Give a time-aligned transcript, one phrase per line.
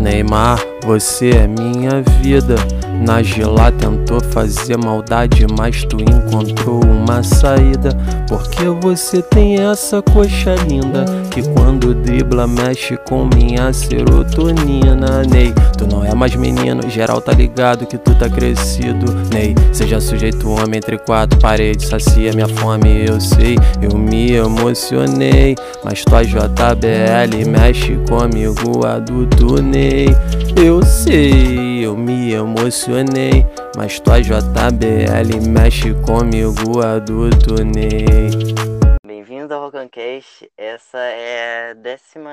[0.00, 2.54] Neymar, você é minha vida.
[3.06, 7.90] Na Gila tentou fazer maldade, mas tu encontrou uma saída.
[8.26, 15.22] Porque você tem essa coxa linda que quando dribla mexe com minha serotonina.
[15.22, 19.10] Ney, tu não é mais menino, geral tá ligado que tu tá crescido.
[19.32, 23.56] Ney, seja sujeito homem entre quatro paredes, sacia minha fome, eu sei.
[23.80, 30.08] Eu me emocionei, mas tua JBL mexe comigo, adulto Ney.
[30.62, 38.28] Eu sei, eu me emocionei, mas tua JBL mexe comigo, adulto Ney.
[39.06, 40.50] Bem-vindo ao Rocancast.
[40.54, 42.30] Essa é décima.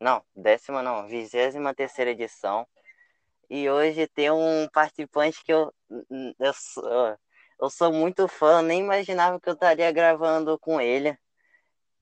[0.00, 2.66] Não, décima não, vigésima terceira edição.
[3.50, 5.74] E hoje tem um participante que eu,
[6.38, 7.18] eu, sou,
[7.60, 11.18] eu sou muito fã, nem imaginava que eu estaria gravando com ele,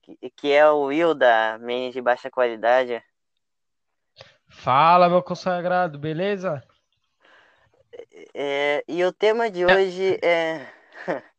[0.02, 3.02] que, que é o Will da Menes de Baixa Qualidade.
[4.46, 6.62] Fala, meu consagrado, beleza?
[8.34, 10.70] É, e o tema de hoje é.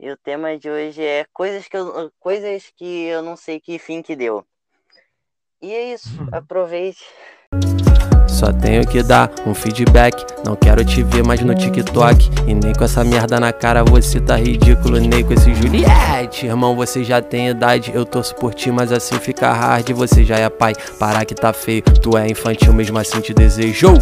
[0.00, 3.78] e o tema de hoje é coisas que eu, coisas que eu não sei que
[3.78, 4.44] fim que deu.
[5.60, 7.04] E é isso, aproveite.
[8.32, 10.24] Só tenho que dar um feedback.
[10.44, 12.30] Não quero te ver mais no TikTok.
[12.46, 14.98] E nem com essa merda na cara você tá ridículo.
[14.98, 16.46] Nem com esse Juliette.
[16.46, 17.92] Irmão, você já tem idade.
[17.94, 19.90] Eu torço por ti, mas assim fica hard.
[19.90, 20.74] Você já é pai.
[20.98, 21.82] Parar que tá feio.
[21.82, 23.98] Tu é infantil, mesmo assim te desejou.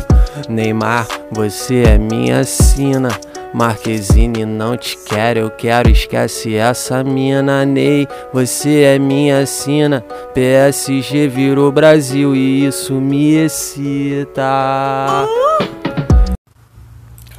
[0.49, 3.11] Neymar, você é minha sina.
[3.53, 8.07] Marquezine, não te quero, eu quero, esquece essa mina, Ney.
[8.33, 10.03] Você é minha sina.
[10.33, 14.43] PSG virou Brasil e isso me excita.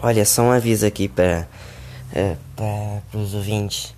[0.04, 1.48] Olha, só um aviso aqui para
[2.14, 2.36] é,
[3.14, 3.94] os ouvintes.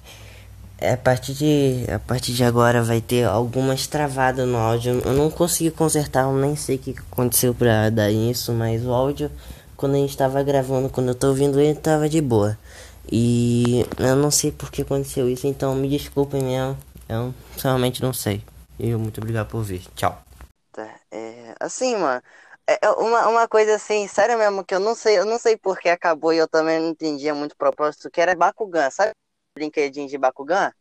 [0.78, 5.02] É, a partir de a partir de agora vai ter algumas travadas no áudio.
[5.04, 8.92] Eu não consegui consertar, eu nem sei o que aconteceu para dar isso, mas o
[8.92, 9.32] áudio
[9.84, 12.58] quando a gente tava gravando, quando eu tô ouvindo ele, tava de boa.
[13.12, 16.78] E eu não sei por que aconteceu isso, então me desculpem mesmo.
[17.10, 18.42] Eu realmente não sei.
[18.80, 19.86] E muito obrigado por vir.
[19.94, 20.24] Tchau.
[20.72, 21.54] Tá, é.
[21.60, 22.24] Assim, mano.
[22.66, 25.78] É uma, uma coisa assim, sério mesmo, que eu não sei, eu não sei por
[25.78, 28.90] que acabou e eu também não entendia muito o propósito, que era Bakugan.
[28.90, 29.12] Sabe
[29.54, 30.72] brinquedinho de Bakugan?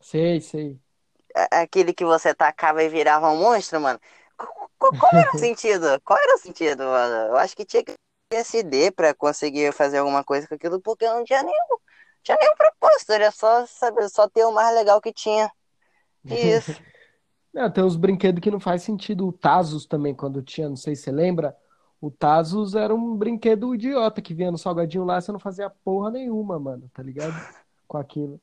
[0.00, 0.76] Sei, sei.
[1.52, 4.00] Aquele que você tacava e virava um monstro, mano.
[4.90, 6.00] Qual era o sentido?
[6.04, 7.28] Qual era o sentido, mano?
[7.28, 7.94] Eu acho que tinha que
[8.28, 11.78] ter SD pra conseguir fazer alguma coisa com aquilo, porque não tinha nenhum,
[12.22, 15.50] tinha nenhum propósito, era só saber, só ter o mais legal que tinha.
[16.24, 16.80] Isso.
[17.52, 19.28] não, tem uns brinquedos que não faz sentido.
[19.28, 21.56] O Tazos também, quando tinha, não sei se você lembra.
[22.00, 26.10] O Tazos era um brinquedo idiota que vinha no salgadinho lá, você não fazia porra
[26.10, 27.34] nenhuma, mano, tá ligado?
[27.86, 28.40] Com aquilo.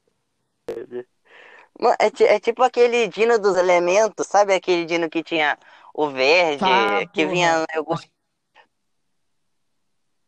[1.99, 5.57] É, é tipo aquele Dino dos Elementos, sabe aquele Dino que tinha
[5.93, 7.33] o verde, tá, que porra.
[7.33, 8.11] vinha no iogurte.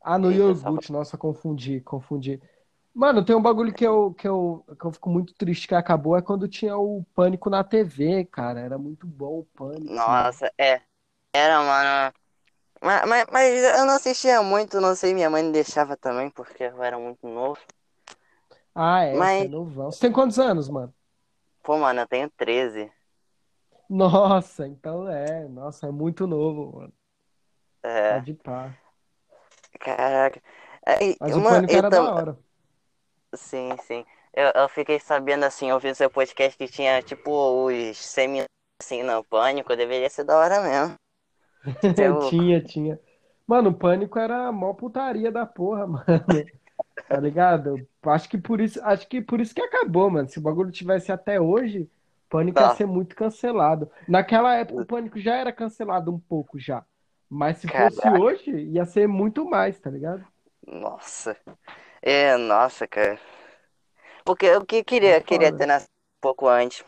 [0.01, 2.41] Ah, no Eita, iogurte, nossa, confundi, confundi.
[2.93, 6.17] Mano, tem um bagulho que eu, que, eu, que eu fico muito triste que acabou,
[6.17, 8.59] é quando tinha o Pânico na TV, cara.
[8.59, 9.93] Era muito bom o Pânico.
[9.93, 10.53] Nossa, mano.
[10.57, 10.81] é.
[11.33, 12.13] Era, mano.
[12.81, 16.63] Mas, mas, mas, eu não assistia muito, não sei, minha mãe me deixava também, porque
[16.63, 17.59] eu era muito novo.
[18.73, 19.37] Ah, é, mas...
[19.37, 19.91] você é novão.
[19.91, 20.93] Você tem quantos anos, mano?
[21.63, 22.91] Pô, mano, eu tenho 13.
[23.91, 25.49] Nossa, então é.
[25.49, 26.93] Nossa, é muito novo, mano.
[27.83, 28.13] É.
[28.13, 28.73] Pode pá.
[29.77, 30.41] Caraca.
[30.87, 32.05] É, Mas uma, o Pânico era tam...
[32.05, 32.39] da hora.
[33.35, 34.05] Sim, sim.
[34.33, 38.45] Eu, eu fiquei sabendo, assim, ouvindo seu podcast que tinha, tipo, os semi
[38.81, 39.75] assim, no Pânico.
[39.75, 40.95] Deveria ser da hora mesmo.
[42.01, 42.29] Eu...
[42.29, 42.99] tinha, tinha.
[43.45, 46.05] Mano, o Pânico era a maior putaria da porra, mano.
[47.09, 47.85] Tá ligado?
[48.03, 50.29] Acho que por isso, acho que por isso que acabou, mano.
[50.29, 51.89] Se o bagulho tivesse até hoje
[52.31, 52.69] Pânico tá.
[52.69, 53.91] ia ser muito cancelado.
[54.07, 56.83] Naquela época o Pânico já era cancelado um pouco já.
[57.29, 57.93] Mas se Caraca.
[57.93, 60.25] fosse hoje, ia ser muito mais, tá ligado?
[60.65, 61.35] Nossa.
[62.01, 63.19] É, nossa, cara.
[64.23, 66.85] Porque eu que queria, queria ter nascido um pouco antes.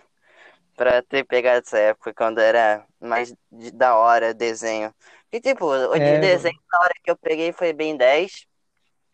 [0.76, 3.34] Pra ter pegado essa época, quando era mais
[3.74, 4.94] da hora desenho.
[5.32, 8.48] E tipo, o é, desenho na hora que eu peguei foi bem 10.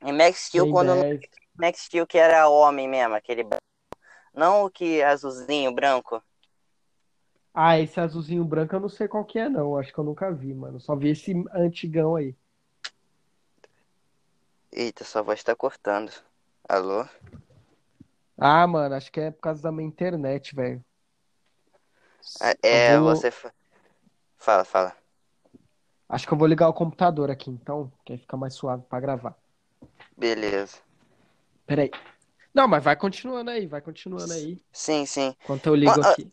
[0.05, 1.19] E Max Steel, quando 10.
[1.57, 3.43] Max Steel que era homem mesmo, aquele
[4.39, 6.23] não o que é azulzinho, branco.
[7.53, 9.77] Ah, esse azulzinho branco eu não sei qual que é, não.
[9.77, 10.79] Acho que eu nunca vi, mano.
[10.79, 12.33] Só vi esse antigão aí.
[14.71, 16.11] Eita, sua voz tá cortando.
[16.67, 17.05] Alô?
[18.37, 20.83] Ah, mano, acho que é por causa da minha internet, velho.
[22.39, 23.13] Ah, é, vou...
[23.13, 23.29] você.
[24.37, 24.95] Fala, fala.
[26.07, 28.99] Acho que eu vou ligar o computador aqui, então, que aí fica mais suave pra
[28.99, 29.35] gravar.
[30.17, 30.77] Beleza.
[31.67, 31.91] Peraí.
[32.53, 34.57] Não, mas vai continuando aí, vai continuando aí.
[34.71, 35.35] Sim, sim.
[35.43, 36.31] Enquanto eu ligo aqui.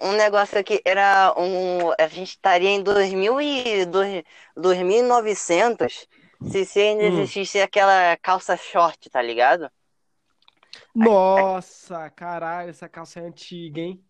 [0.00, 1.90] um negócio aqui era um.
[1.98, 3.86] A gente estaria em 2000 e,
[4.56, 6.06] 2900
[6.50, 7.06] se, se ainda hum.
[7.08, 9.70] existisse aquela calça short, tá ligado?
[10.94, 14.02] Nossa, caralho, essa calça é antiga, hein?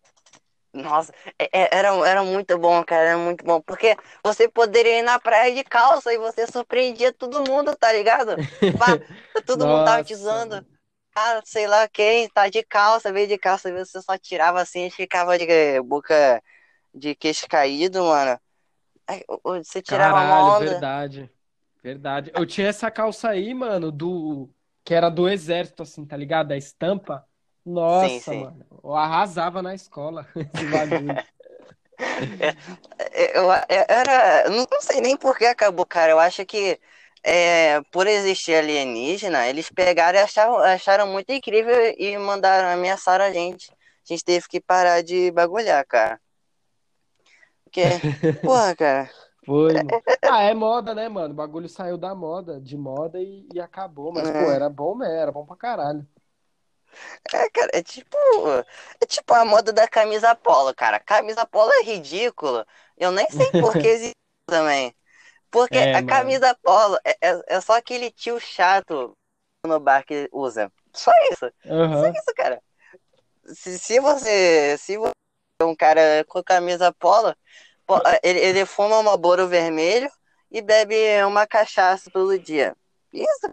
[0.71, 3.59] Nossa, é, é, era, era muito bom, cara, era muito bom.
[3.61, 8.35] Porque você poderia ir na praia de calça e você surpreendia todo mundo, tá ligado?
[9.45, 10.65] todo mundo tava te usando.
[11.15, 14.91] Ah, sei lá quem, tá de calça, veio de calça, você só tirava assim e
[14.91, 16.41] ficava de boca
[16.93, 18.39] de queixo caído, mano.
[19.43, 20.87] Você tirava Caralho, uma onda.
[20.87, 21.29] verdade.
[21.83, 22.31] Verdade.
[22.35, 24.49] Eu tinha essa calça aí, mano, do.
[24.83, 26.51] Que era do exército, assim, tá ligado?
[26.51, 27.25] A estampa.
[27.65, 28.51] Nossa, sim, sim.
[28.51, 28.65] mano.
[28.83, 31.21] Eu arrasava na escola esse bagulho.
[32.39, 32.49] É,
[32.99, 34.49] é, eu, eu, era.
[34.49, 36.11] Não sei nem por que acabou, cara.
[36.11, 36.79] Eu acho que
[37.23, 43.31] é, por existir alienígena, eles pegaram e acharam, acharam muito incrível e mandaram ameaçar a
[43.31, 43.71] gente.
[43.71, 46.19] A gente teve que parar de bagulhar, cara.
[47.63, 47.83] Porque,
[48.43, 49.09] porra, cara.
[49.45, 49.73] Foi.
[49.73, 49.89] Mano.
[50.23, 51.33] Ah, é moda, né, mano?
[51.33, 54.11] O bagulho saiu da moda, de moda e, e acabou.
[54.11, 54.43] Mas, é.
[54.43, 56.07] pô, era bom mesmo, era bom pra caralho.
[57.33, 58.17] É, cara, é tipo.
[58.99, 60.99] É tipo a moda da camisa polo, cara.
[60.99, 62.65] Camisa polo é ridículo.
[62.97, 64.93] Eu nem sei por que existe também.
[65.51, 69.13] Porque é, a camisa polo é, é, é, só aquele tio chato
[69.65, 70.71] no bar que usa.
[70.93, 71.45] Só isso.
[71.65, 72.01] Uhum.
[72.01, 72.61] Só isso, cara.
[73.45, 74.77] Se, se você.
[74.77, 75.11] Se você
[75.61, 77.35] é um cara com camisa polo,
[78.23, 80.09] ele, ele fuma uma boro vermelho
[80.51, 82.75] e bebe uma cachaça todo dia.
[83.11, 83.51] Isso.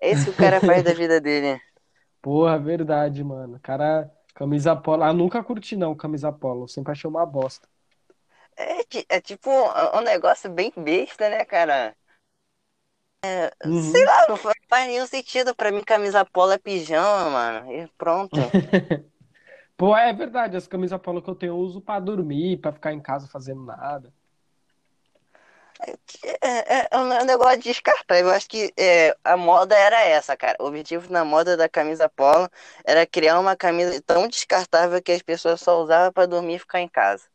[0.00, 1.60] É isso que o cara faz da vida dele.
[2.22, 3.58] Porra, verdade, mano.
[3.60, 5.02] Cara, camisa polo.
[5.02, 6.68] Ah, nunca curti não, camisa polo.
[6.68, 7.68] Sempre achei uma bosta.
[8.56, 11.96] É, é tipo um, um negócio bem besta, né, cara?
[13.24, 13.92] É, uhum.
[13.92, 17.72] Sei lá, não faz nenhum sentido pra mim camisa polo é pijama, mano.
[17.72, 18.36] E pronto.
[19.76, 22.92] Pô, é verdade, as camisas polo que eu tenho eu uso pra dormir, pra ficar
[22.92, 24.12] em casa fazendo nada.
[26.40, 28.18] É, é, é um negócio de descartar.
[28.18, 30.56] Eu acho que é, a moda era essa, cara.
[30.60, 32.48] O objetivo na moda da camisa polo
[32.84, 36.80] era criar uma camisa tão descartável que as pessoas só usavam para dormir e ficar
[36.80, 37.31] em casa.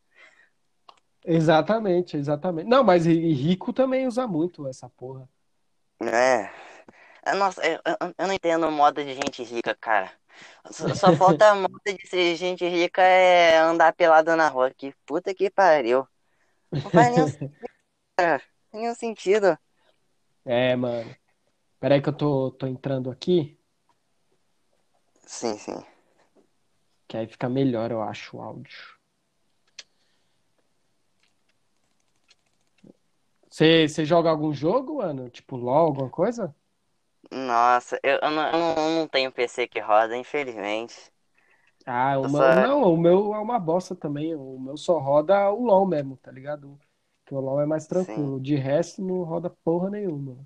[1.30, 2.70] Exatamente, exatamente.
[2.70, 5.28] Não, mas rico também usa muito essa porra.
[6.02, 6.50] É.
[7.26, 7.82] é nossa, eu,
[8.18, 10.10] eu não entendo moda de gente rica, cara.
[10.72, 14.72] Só, só falta a moda de ser gente rica é andar pelado na rua.
[14.72, 16.08] Que puta que pariu.
[16.72, 17.70] Não faz nenhum sentido,
[18.18, 18.42] cara.
[18.74, 19.58] Nenhum sentido.
[20.46, 21.14] É, mano.
[21.80, 23.60] Peraí que eu tô, tô entrando aqui.
[25.26, 25.84] Sim, sim.
[27.08, 28.97] Que aí fica melhor, eu acho, o áudio.
[33.58, 35.32] Você, você joga algum jogo, mano?
[35.32, 36.56] Tipo LOL, alguma coisa?
[37.32, 40.96] Nossa, eu, eu, não, eu não tenho PC que roda, infelizmente.
[41.84, 42.54] Ah, o meu, só...
[42.54, 44.36] não, o meu é uma bosta também.
[44.36, 46.78] O meu só roda o LoL mesmo, tá ligado?
[47.26, 48.38] Porque o LoL é mais tranquilo.
[48.38, 48.44] Sim.
[48.44, 50.38] De resto, não roda porra nenhuma.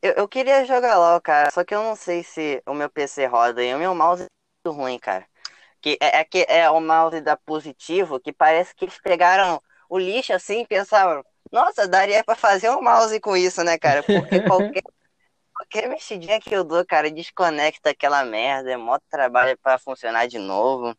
[0.00, 3.26] Eu, eu queria jogar LoL, cara, só que eu não sei se o meu PC
[3.26, 4.26] roda e o meu mouse é
[4.64, 5.26] muito ruim, cara.
[5.80, 9.98] Que é, é, que é o mouse da Positivo, que parece que eles pegaram o
[9.98, 14.02] lixo assim e pensaram, nossa, daria pra fazer um mouse com isso, né, cara?
[14.02, 14.82] Porque qualquer,
[15.54, 20.38] qualquer mexidinha que eu dou, cara, desconecta aquela merda, é mó trabalho pra funcionar de
[20.38, 20.96] novo.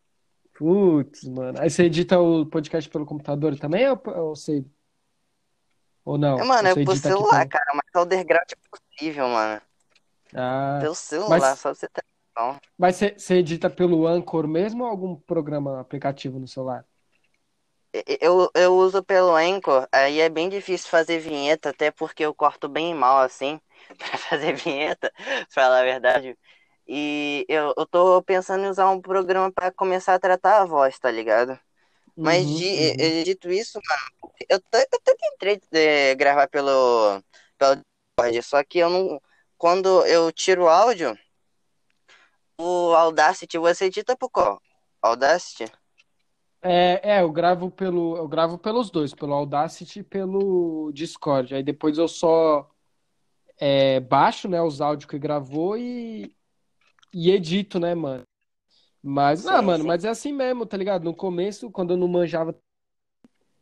[0.54, 1.62] Putz, mano.
[1.62, 4.66] Aí você edita o podcast pelo computador também ou, ou você.
[6.04, 6.38] Ou não?
[6.38, 9.62] É, mano, é pro celular, cara, mas é o underground é possível, mano.
[10.36, 11.60] Ah, pelo celular, mas...
[11.60, 12.04] só você ter
[12.78, 16.86] Mas você edita pelo Anchor mesmo ou algum programa aplicativo no celular?
[18.22, 22.70] Eu, eu uso pelo Anchor, aí é bem difícil fazer vinheta, até porque eu corto
[22.70, 23.60] bem mal assim,
[23.98, 26.38] pra fazer vinheta, pra falar a verdade.
[26.88, 31.00] E eu, eu tô pensando em usar um programa para começar a tratar a voz,
[31.00, 31.60] tá ligado?
[32.22, 33.24] Mas uhum, de, uhum.
[33.24, 37.22] Dito isso, mano, eu até tentei é, gravar pelo,
[37.58, 37.76] pelo
[38.20, 39.22] Discord, só que eu não.
[39.58, 41.18] Quando eu tiro o áudio,
[42.60, 44.62] o Audacity, você edita por qual?
[45.02, 45.72] Audacity?
[46.62, 51.56] É, é, eu gravo pelo, eu gravo pelos dois, pelo Audacity e pelo Discord.
[51.56, 52.70] Aí depois eu só
[53.58, 56.34] é, baixo, né, os áudios que gravou e,
[57.14, 58.24] e edito, né, mano.
[59.02, 59.88] Mas, sim, não, mano, sim.
[59.88, 61.04] mas é assim mesmo, tá ligado?
[61.04, 62.54] No começo, quando eu não manjava,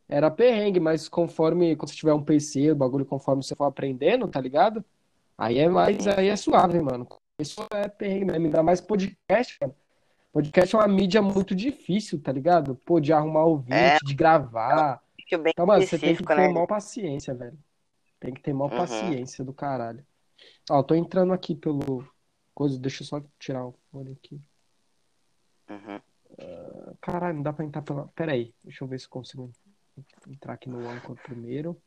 [0.08, 4.26] era perrengue, mas conforme, quando você tiver um PC, o bagulho, conforme você for aprendendo,
[4.26, 4.84] tá ligado?
[5.36, 7.06] Aí é mais, aí é suave, mano.
[7.40, 9.74] Isso é perrengue mesmo, ainda mais podcast, mano.
[10.32, 12.74] Podcast é uma mídia muito difícil, tá ligado?
[12.84, 15.02] Pô, de arrumar ouvinte, é, de gravar.
[15.30, 16.48] É um então, mano, você tem que ter né?
[16.48, 17.58] maior paciência, velho.
[18.20, 18.78] Tem que ter maior uhum.
[18.78, 20.04] paciência do caralho.
[20.70, 22.08] Ó, eu tô entrando aqui pelo.
[22.54, 24.40] Coisa, deixa eu só tirar o fone aqui.
[25.70, 25.96] Uhum.
[26.30, 28.08] Uh, Caralho, não dá pra entrar pela.
[28.08, 29.50] Pera aí, deixa eu ver se consigo
[30.28, 31.80] entrar aqui no Anchor primeiro.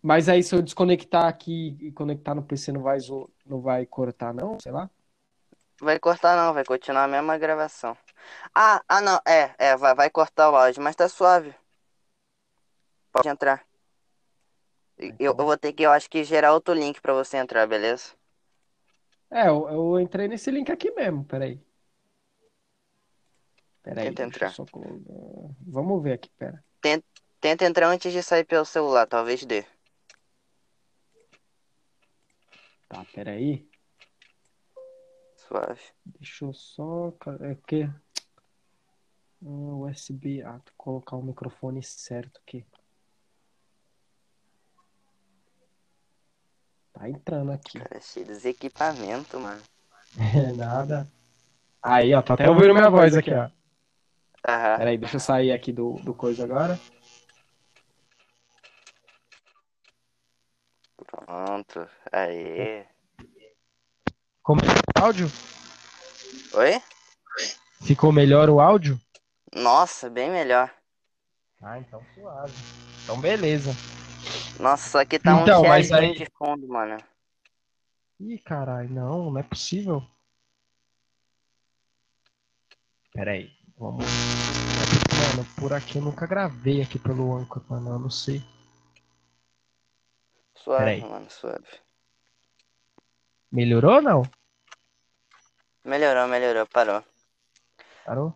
[0.00, 2.98] Mas aí se eu desconectar aqui e conectar no PC não vai,
[3.46, 4.58] não vai cortar, não?
[4.60, 4.90] Sei lá.
[5.82, 7.98] Vai cortar não, vai continuar a mesma gravação.
[8.54, 11.52] Ah, ah não, é, é, vai, vai cortar o áudio, mas tá suave.
[13.10, 13.66] Pode entrar.
[14.96, 18.12] Eu, eu vou ter que, eu acho que gerar outro link pra você entrar, beleza?
[19.28, 21.60] É, eu, eu entrei nesse link aqui mesmo, peraí.
[23.82, 24.50] Peraí, Tenta entrar.
[24.52, 24.64] Só...
[25.66, 26.62] Vamos ver aqui, pera.
[26.80, 27.04] Tenta,
[27.40, 29.64] tenta entrar antes de sair pelo celular, talvez dê.
[32.88, 33.68] Tá, peraí.
[35.52, 35.80] Suave.
[36.06, 37.12] Deixa eu só.
[37.40, 37.90] É que.
[39.42, 40.42] USB.
[40.42, 42.64] Ah, colocar o microfone certo aqui.
[46.94, 47.78] Tá entrando aqui.
[47.78, 49.62] Cara, cheio dos equipamentos, mano.
[50.18, 51.06] É nada.
[51.82, 53.50] Aí, ó, tá até ouvindo minha voz aqui, ó.
[54.46, 54.78] Aham.
[54.78, 56.78] Peraí, deixa eu sair aqui do, do coisa agora.
[60.96, 61.88] Pronto.
[62.12, 62.86] Aí.
[64.42, 65.26] Como é o áudio?
[66.54, 66.82] Oi?
[67.82, 69.00] Ficou melhor o áudio?
[69.54, 70.72] Nossa, bem melhor.
[71.60, 72.52] Ah, então suave.
[73.04, 73.70] Então beleza.
[74.58, 76.96] Nossa, só que tá Então, um mas aí- de fundo, mano.
[78.20, 80.02] Ih, caralho, não, não é possível.
[83.12, 84.04] Peraí, vamos.
[84.06, 88.42] Mano, por aqui eu nunca gravei aqui pelo Anchor, mano, eu não sei.
[90.54, 91.66] Suave, mano, suave.
[93.52, 94.22] Melhorou ou não?
[95.84, 97.04] Melhorou, melhorou, parou.
[98.04, 98.34] Parou?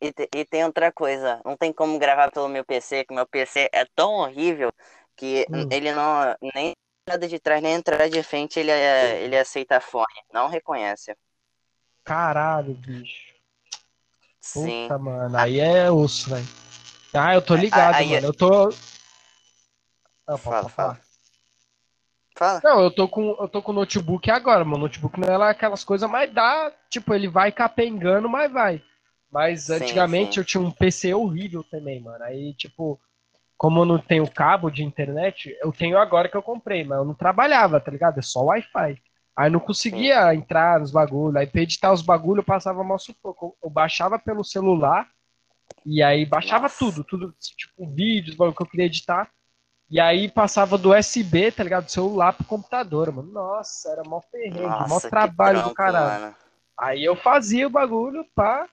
[0.00, 3.68] E, e tem outra coisa, não tem como gravar pelo meu PC, que meu PC
[3.72, 4.72] é tão horrível
[5.16, 5.66] que Hum.
[5.70, 6.36] ele não.
[6.54, 10.06] Nem entrada de trás, nem entrada de frente ele, é, ele aceita fone.
[10.32, 11.16] Não reconhece.
[12.04, 13.32] Caralho, bicho.
[14.40, 14.84] Sim.
[14.88, 16.46] Puta, mano, aí é osso, velho.
[17.12, 18.26] Ah, eu tô ligado, Aí- mano.
[18.28, 18.68] Eu tô.
[20.26, 21.00] Ah, Fala, fala.
[22.42, 22.60] Fala.
[22.64, 26.08] Não, eu tô com eu tô com notebook agora, meu notebook não é aquelas coisas,
[26.10, 28.82] mas dá, tipo, ele vai capengando, mas vai.
[29.30, 30.40] Mas Sim, antigamente sim.
[30.40, 32.22] eu tinha um PC horrível também, mano.
[32.24, 33.00] Aí, tipo,
[33.56, 37.04] como eu não tenho cabo de internet, eu tenho agora que eu comprei, mas eu
[37.04, 38.18] não trabalhava, tá ligado?
[38.18, 39.00] É só Wi-Fi.
[39.34, 41.36] Aí não conseguia entrar nos bagulhos.
[41.36, 43.46] Aí pra editar os bagulhos eu passava mal sufoco.
[43.46, 45.08] Eu- Eu baixava pelo celular
[45.86, 46.78] e aí baixava Nossa.
[46.78, 49.30] tudo, tudo, tipo, vídeos, bagulho que eu queria editar.
[49.92, 51.84] E aí passava do USB, tá ligado?
[51.84, 53.30] Do celular pro computador, mano.
[53.30, 56.22] Nossa, era mó perrengue, mó Nossa, que trabalho do caralho.
[56.22, 56.36] mano.
[56.78, 58.66] Aí eu fazia o bagulho, pá.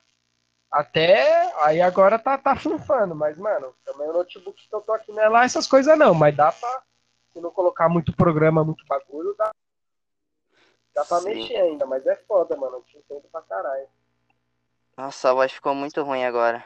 [0.72, 1.52] Até.
[1.62, 5.22] Aí agora tá, tá funfando, mas, mano, também o notebook que eu tô aqui não
[5.22, 6.82] é lá essas coisas não, mas dá pra.
[7.34, 9.50] Se não colocar muito programa, muito bagulho, dá.
[10.94, 11.34] Dá pra Sim.
[11.34, 12.76] mexer ainda, mas é foda, mano.
[12.76, 13.86] Eu te entendo pra caralho.
[14.96, 16.64] Nossa, a voz ficou muito ruim agora.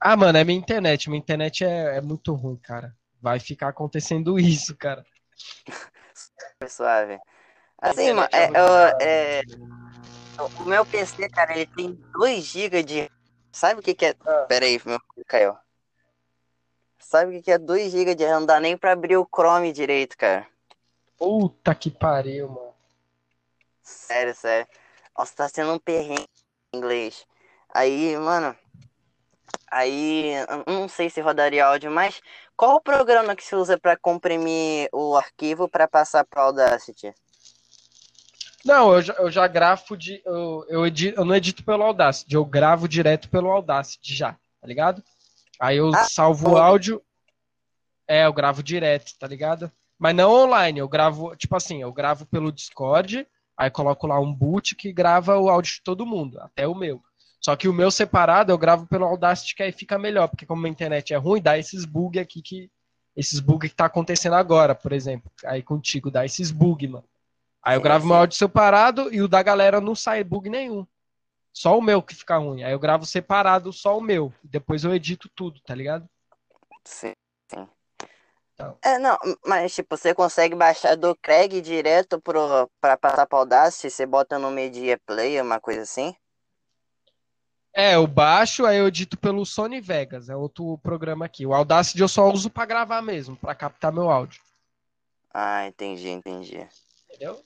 [0.00, 1.10] Ah, mano, é minha internet.
[1.10, 2.96] Minha internet é, é muito ruim, cara.
[3.20, 5.04] Vai ficar acontecendo isso, cara.
[6.66, 7.18] Suave.
[7.78, 8.44] Assim, mano, é
[9.02, 9.42] é, é,
[10.58, 13.10] o meu PC, cara, ele tem 2 GB de.
[13.52, 14.14] Sabe o que que é?
[14.26, 14.46] Ah.
[14.48, 15.56] Pera aí, meu caiu.
[16.98, 18.40] Sabe o que que é 2 GB de RAM?
[18.40, 20.46] Não dá nem pra abrir o Chrome direito, cara.
[21.18, 22.74] Puta que pariu, mano.
[23.82, 24.66] Sério, sério.
[25.16, 26.28] Nossa, tá sendo um perrengue
[26.72, 27.26] em inglês.
[27.74, 28.56] Aí, mano.
[29.70, 30.32] Aí,
[30.66, 32.20] não sei se rodaria áudio, mas
[32.56, 37.14] qual o programa que se usa pra comprimir o arquivo pra passar pro Audacity?
[38.64, 40.20] Não, eu já, eu já grafo de.
[40.24, 44.66] Eu, eu, edi- eu não edito pelo Audacity, eu gravo direto pelo Audacity já, tá
[44.66, 45.02] ligado?
[45.58, 47.02] Aí eu Ah, salvo o áudio.
[48.06, 49.70] É, eu gravo direto, tá ligado?
[49.98, 53.26] Mas não online, eu gravo, tipo assim, eu gravo pelo Discord,
[53.56, 57.02] aí coloco lá um boot que grava o áudio de todo mundo, até o meu.
[57.40, 60.66] Só que o meu separado eu gravo pelo Audacity, que aí fica melhor, porque como
[60.66, 62.70] a internet é ruim, dá esses bug aqui que.
[63.16, 65.30] Esses bug que tá acontecendo agora, por exemplo.
[65.44, 67.04] Aí contigo, dá esses bug, mano.
[67.62, 68.08] Aí eu Sim, gravo sim.
[68.08, 70.86] meu áudio separado e o da galera não sai bug nenhum.
[71.52, 72.62] Só o meu que fica ruim.
[72.62, 74.32] Aí eu gravo separado só o meu.
[74.42, 76.08] Depois eu edito tudo, tá ligado?
[76.84, 77.12] Sim,
[77.50, 77.68] sim.
[78.54, 78.78] Então.
[78.82, 83.90] É, não, mas tipo, você consegue baixar do Craig direto pro, pra passar pro Audacity?
[83.90, 86.14] Você bota no Media Player, uma coisa assim?
[87.72, 91.46] É, eu baixo, aí eu edito pelo Sony Vegas, é outro programa aqui.
[91.46, 94.42] O Audacity eu só uso pra gravar mesmo, pra captar meu áudio.
[95.32, 96.66] Ah, entendi, entendi.
[97.08, 97.44] Entendeu?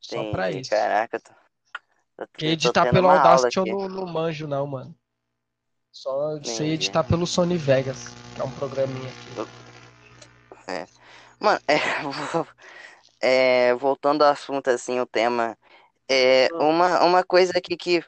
[0.00, 0.70] Só Entendi, pra isso.
[0.70, 1.18] caraca.
[1.18, 4.94] Tô, tô, Porque tô editar pelo Audacity eu não, não manjo, não, mano.
[5.92, 6.74] Só sei Entendi.
[6.74, 9.60] editar pelo Sony Vegas, que é um programinha aqui.
[11.40, 11.74] Mano, é,
[13.70, 15.56] é, voltando ao assunto, assim, o tema,
[16.08, 16.68] é, Hum.
[16.68, 18.04] uma, uma coisa aqui que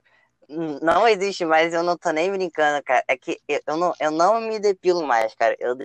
[0.83, 3.03] Não existe mais, eu não tô nem brincando, cara.
[3.09, 5.57] É que eu não, eu não me depilo mais, cara.
[5.59, 5.77] Eu...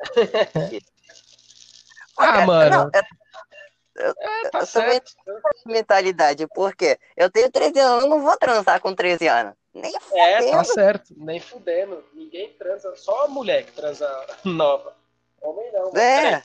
[2.16, 2.70] ah, mano.
[2.70, 3.02] Não, eu,
[3.96, 5.12] eu, é, tá eu certo.
[5.66, 9.54] mentalidade, porque eu tenho 13 anos, eu não vou transar com 13 anos.
[9.72, 10.44] Nem fudendo.
[10.44, 12.04] É, tá certo, nem fudendo.
[12.12, 14.08] Ninguém transa, só a mulher que transa
[14.44, 14.96] nova.
[15.40, 15.92] Homem não.
[15.96, 16.42] É.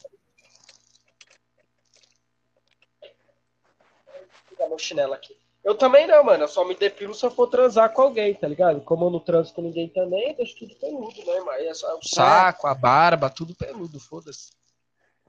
[4.58, 5.39] Vou meu chinelo aqui.
[5.70, 6.46] Eu também não, mano.
[6.46, 8.82] Eu só me depilo se eu for transar com alguém, tá ligado?
[8.82, 11.42] Como eu não transo com ninguém também, deixo tudo peludo, né?
[11.46, 14.50] Mas é só o saco, a barba, tudo peludo, foda-se.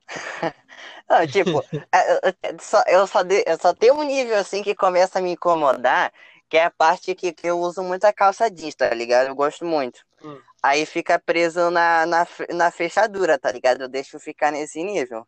[1.06, 4.74] Não, tipo, é, eu só, eu, só de, eu só tenho um nível assim que
[4.74, 6.10] começa a me incomodar,
[6.48, 9.26] que é a parte que, que eu uso muito a calça jeans, tá ligado?
[9.26, 10.00] Eu gosto muito.
[10.24, 10.40] Hum.
[10.62, 13.82] Aí fica preso na, na, na fechadura, tá ligado?
[13.82, 15.26] Eu deixo ficar nesse nível.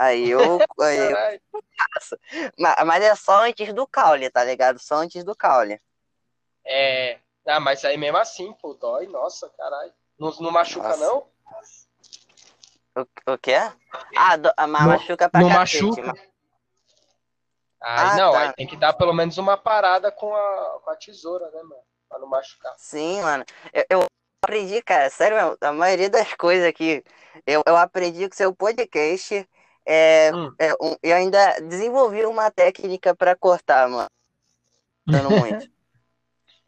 [0.00, 0.40] Aí eu,
[0.80, 1.40] aí eu.
[2.58, 4.78] Mas, mas, é só antes do caule, tá ligado?
[4.78, 5.78] Só antes do caule.
[6.66, 7.18] É.
[7.46, 9.92] Ah, mas aí mesmo assim, pô, dói, nossa, caralho.
[10.18, 11.04] Não, não machuca, nossa.
[11.04, 11.26] não?
[12.96, 13.56] O, o quê?
[14.16, 16.02] Ah, do, ah, mas machuca pra Não cacete, machuca?
[16.02, 16.30] Mas...
[17.82, 18.40] ah, não, tá.
[18.40, 21.82] aí tem que dar pelo menos uma parada com a, com a tesoura, né, mano?
[22.08, 22.74] Pra não machucar.
[22.78, 23.44] Sim, mano.
[23.70, 24.06] Eu, eu
[24.42, 27.04] aprendi, cara, sério, a maioria das coisas aqui,
[27.46, 29.46] eu, eu aprendi com seu podcast.
[29.86, 30.52] É, hum.
[30.58, 30.72] é,
[31.02, 34.10] eu ainda desenvolvi uma técnica para cortar, mano.
[35.06, 35.70] Dando muito.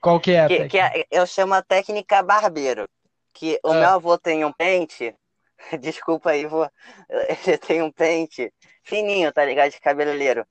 [0.00, 0.69] Qual que é que?
[0.69, 2.88] Que é, eu chamo a técnica barbeiro.
[3.33, 3.75] Que o ah.
[3.75, 5.14] meu avô tem um pente
[5.81, 6.69] Desculpa aí, vou.
[7.47, 8.52] Ele tem um pente
[8.83, 9.71] fininho, tá ligado?
[9.71, 10.47] De cabeleireiro.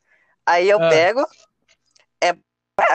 [0.45, 0.89] Aí eu ah.
[0.89, 1.25] pego.
[2.23, 2.33] É,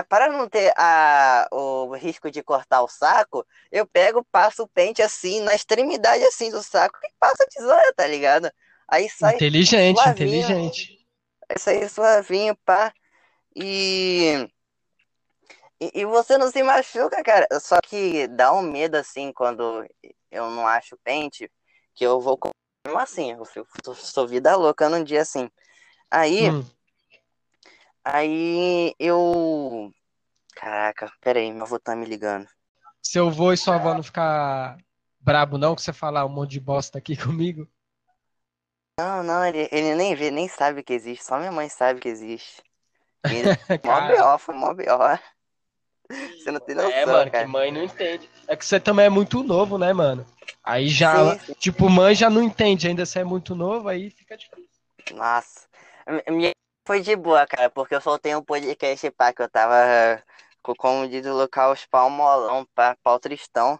[0.08, 5.00] para não ter a, o risco de cortar o saco, eu pego, passo o pente
[5.00, 8.50] assim, na extremidade assim do saco e passo a tesoura, tá ligado?
[8.88, 9.36] Aí sai.
[9.36, 11.06] Inteligente, suavinho, inteligente.
[11.48, 12.92] Aí sai suavinho, pá.
[13.54, 14.48] E,
[15.80, 16.04] e.
[16.04, 17.46] Você não se machuca, cara.
[17.60, 19.86] Só que dá um medo assim quando
[20.30, 21.50] eu não acho pente
[21.94, 22.38] que eu vou
[22.86, 25.50] mesmo assim, eu sou vida louca num dia assim.
[26.10, 26.64] Aí, hum.
[28.04, 29.92] aí eu.
[30.54, 32.46] Caraca, peraí, meu avô tá me ligando.
[33.02, 34.78] Seu avô e sua avó não ficar
[35.20, 37.68] brabo não que você falar um monte de bosta aqui comigo?
[38.98, 42.08] Não, não, ele, ele nem vê, nem sabe que existe, só minha mãe sabe que
[42.08, 42.62] existe.
[43.24, 43.50] Ele,
[43.84, 44.98] mó B.O., foi mó B.O.
[46.08, 47.44] Você não tem é, noção, É, mano, cara.
[47.44, 48.30] que mãe não entende.
[48.48, 50.24] É que você também é muito novo, né, mano?
[50.64, 51.54] Aí já, sim, sim.
[51.58, 54.66] tipo, mãe já não entende, ainda você é muito novo, aí fica difícil.
[55.12, 55.68] Nossa.
[56.28, 56.52] Minha
[56.86, 60.22] foi de boa, cara, porque eu soltei um podcast, pá, que eu tava,
[60.62, 63.78] como diz o local, os palmolão, pá, pau tristão.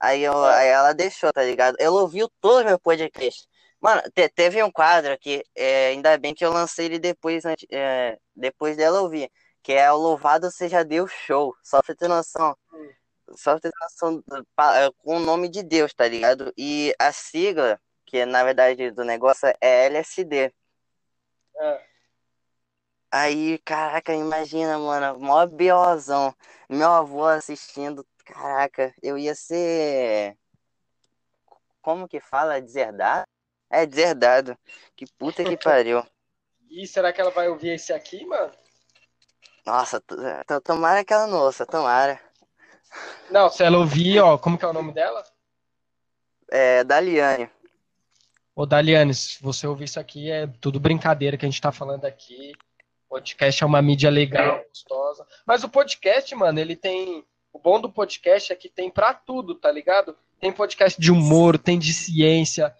[0.00, 1.76] Aí, eu, aí ela deixou, tá ligado?
[1.78, 3.46] Ela ouviu todos os meus podcasts.
[3.84, 8.18] Mano, te, teve um quadro aqui, é, ainda bem que eu lancei ele depois, é,
[8.34, 9.30] depois dela ouvir
[9.64, 11.56] que é o Louvado Seja Deus Show.
[11.62, 12.54] Só pra ter noção.
[13.34, 16.52] Só pra ter noção é, com o nome de Deus, tá ligado?
[16.56, 20.52] E a sigla, que na verdade do negócio é LSD.
[21.56, 21.86] É.
[23.10, 26.34] Aí, caraca, imagina, mano, mó biozão.
[26.68, 30.36] Meu avô assistindo, caraca, eu ia ser.
[31.80, 32.60] Como que fala?
[32.60, 33.24] Deserdado?
[33.70, 34.56] É, deserdado.
[34.96, 36.04] Que puta que pariu.
[36.76, 38.50] E será que ela vai ouvir esse aqui, mano?
[39.64, 40.02] Nossa,
[40.64, 42.20] tomara que ela não ouça, tomara.
[43.30, 45.24] Não, se ela ouvir, ó, como que é o nome dela?
[46.50, 47.48] É, Daliane.
[48.54, 52.04] Ô, Daliane, se você ouvir isso aqui, é tudo brincadeira que a gente tá falando
[52.04, 52.52] aqui.
[53.08, 55.26] Podcast é uma mídia legal, gostosa.
[55.46, 57.24] Mas o podcast, mano, ele tem.
[57.52, 60.16] O bom do podcast é que tem pra tudo, tá ligado?
[60.40, 62.74] Tem podcast de humor, tem de ciência,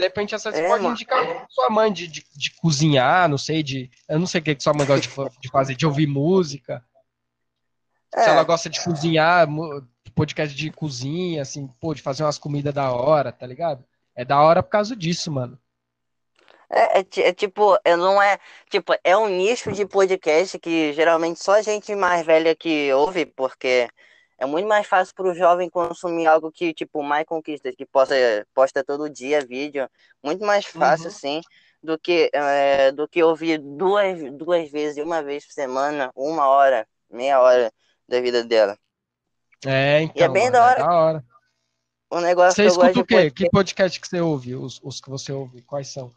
[0.00, 0.94] de repente você é, pode mano.
[0.94, 3.90] indicar sua mãe de, de, de, cozinhar, não sei, de.
[4.08, 6.82] Eu não sei o que, que sua mãe gosta de, de fazer, de ouvir música.
[8.14, 8.22] É.
[8.22, 9.46] Se ela gosta de cozinhar,
[10.14, 13.84] podcast de cozinha, assim, pô, de fazer umas comidas da hora, tá ligado?
[14.16, 15.58] É da hora por causa disso, mano.
[16.68, 18.38] É, é, é, tipo, é, não é.
[18.70, 23.88] Tipo, é um nicho de podcast que geralmente só gente mais velha que ouve, porque
[24.40, 28.14] é muito mais fácil para o jovem consumir algo que, tipo, mais conquista, que possa,
[28.54, 29.86] posta todo dia vídeo.
[30.22, 31.10] Muito mais fácil, uhum.
[31.10, 31.40] assim,
[31.82, 36.88] do que, é, do que ouvir duas, duas vezes, uma vez por semana, uma hora,
[37.10, 37.70] meia hora
[38.08, 38.78] da vida dela.
[39.66, 40.16] É, então.
[40.16, 40.80] E é então, bem da hora.
[40.80, 41.24] É da hora.
[42.08, 43.14] O negócio você escuta o quê?
[43.14, 43.34] Podcast...
[43.34, 44.56] Que podcast que você ouve?
[44.56, 45.60] Os, os que você ouve?
[45.62, 46.10] Quais são?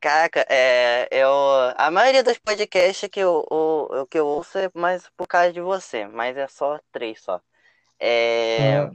[0.00, 1.28] Caraca, é, eu,
[1.76, 5.60] a maioria dos podcasts que eu, eu, que eu ouço é mais por causa de
[5.60, 7.40] você, mas é só três só.
[7.98, 8.90] É, é.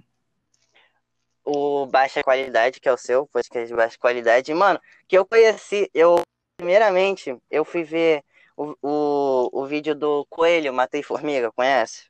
[1.46, 4.54] O Baixa Qualidade, que é o seu podcast de baixa qualidade.
[4.54, 6.22] Mano, que eu conheci, eu,
[6.58, 8.24] primeiramente, eu fui ver
[8.56, 12.06] o, o, o vídeo do Coelho, Matei Formiga, conhece?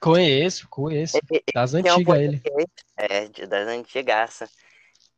[0.00, 1.18] Conheço, conheço.
[1.54, 2.42] Das antigas um ele.
[2.96, 4.40] É, das antigas.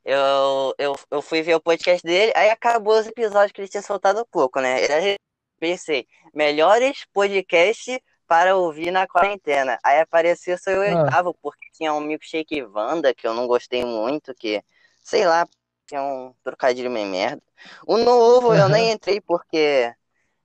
[0.04, 3.82] Eu, eu, eu fui ver o podcast dele, aí acabou os episódios que ele tinha
[3.82, 4.82] soltado pouco, né?
[4.82, 5.16] Ele
[5.58, 9.78] pensei, melhores podcasts para ouvir na quarentena.
[9.82, 11.02] Aí apareceu só o ah.
[11.02, 14.62] oitavo, porque tinha um milkshake Wanda, que eu não gostei muito, que,
[15.02, 15.48] sei lá,
[15.86, 17.42] tinha um trocadilho meio merda.
[17.86, 19.92] O novo eu nem entrei porque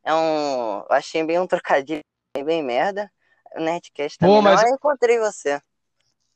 [0.03, 0.79] é um.
[0.89, 2.01] Eu achei bem um trocadilho
[2.43, 3.11] bem merda.
[3.55, 4.35] O Nerdcast também.
[4.35, 4.61] Pô, mas...
[4.61, 5.61] não, eu encontrei você.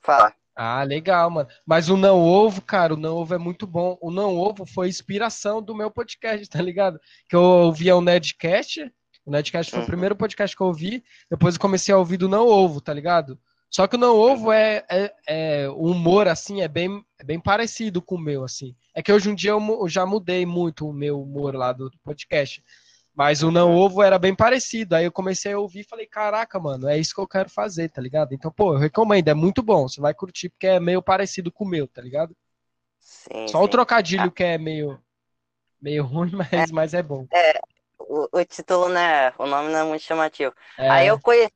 [0.01, 0.33] Fala.
[0.55, 1.47] Ah, legal, mano.
[1.65, 3.97] Mas o Não Ovo, cara, o Não Ovo é muito bom.
[4.01, 6.99] O Não Ovo foi inspiração do meu podcast, tá ligado?
[7.29, 8.91] Que eu ouvia o Nerdcast.
[9.27, 9.83] O Nerdcast foi uhum.
[9.83, 11.03] o primeiro podcast que eu ouvi.
[11.29, 13.37] Depois eu comecei a ouvir do Não Ovo, tá ligado?
[13.69, 17.37] Só que o Não Ovo é, é, é, o humor, assim, é bem, é bem
[17.37, 18.73] parecido com o meu, assim.
[18.95, 21.91] É que hoje em dia eu, eu já mudei muito o meu humor lá do,
[22.05, 22.63] podcast.
[23.13, 24.95] Mas o não ovo era bem parecido.
[24.95, 27.89] Aí eu comecei a ouvir e falei, caraca, mano, é isso que eu quero fazer,
[27.89, 28.33] tá ligado?
[28.33, 29.89] Então, pô, eu recomendo, é muito bom.
[29.89, 32.33] Você vai curtir porque é meio parecido com o meu, tá ligado?
[32.97, 33.65] Sim, Só sim.
[33.65, 34.31] o trocadilho ah.
[34.31, 34.97] que é meio,
[35.81, 37.27] meio ruim, mas é, mas é bom.
[37.33, 37.59] É,
[38.07, 39.31] o, o título, né?
[39.37, 40.53] O nome não é muito chamativo.
[40.77, 40.89] É.
[40.89, 41.53] Aí eu conheci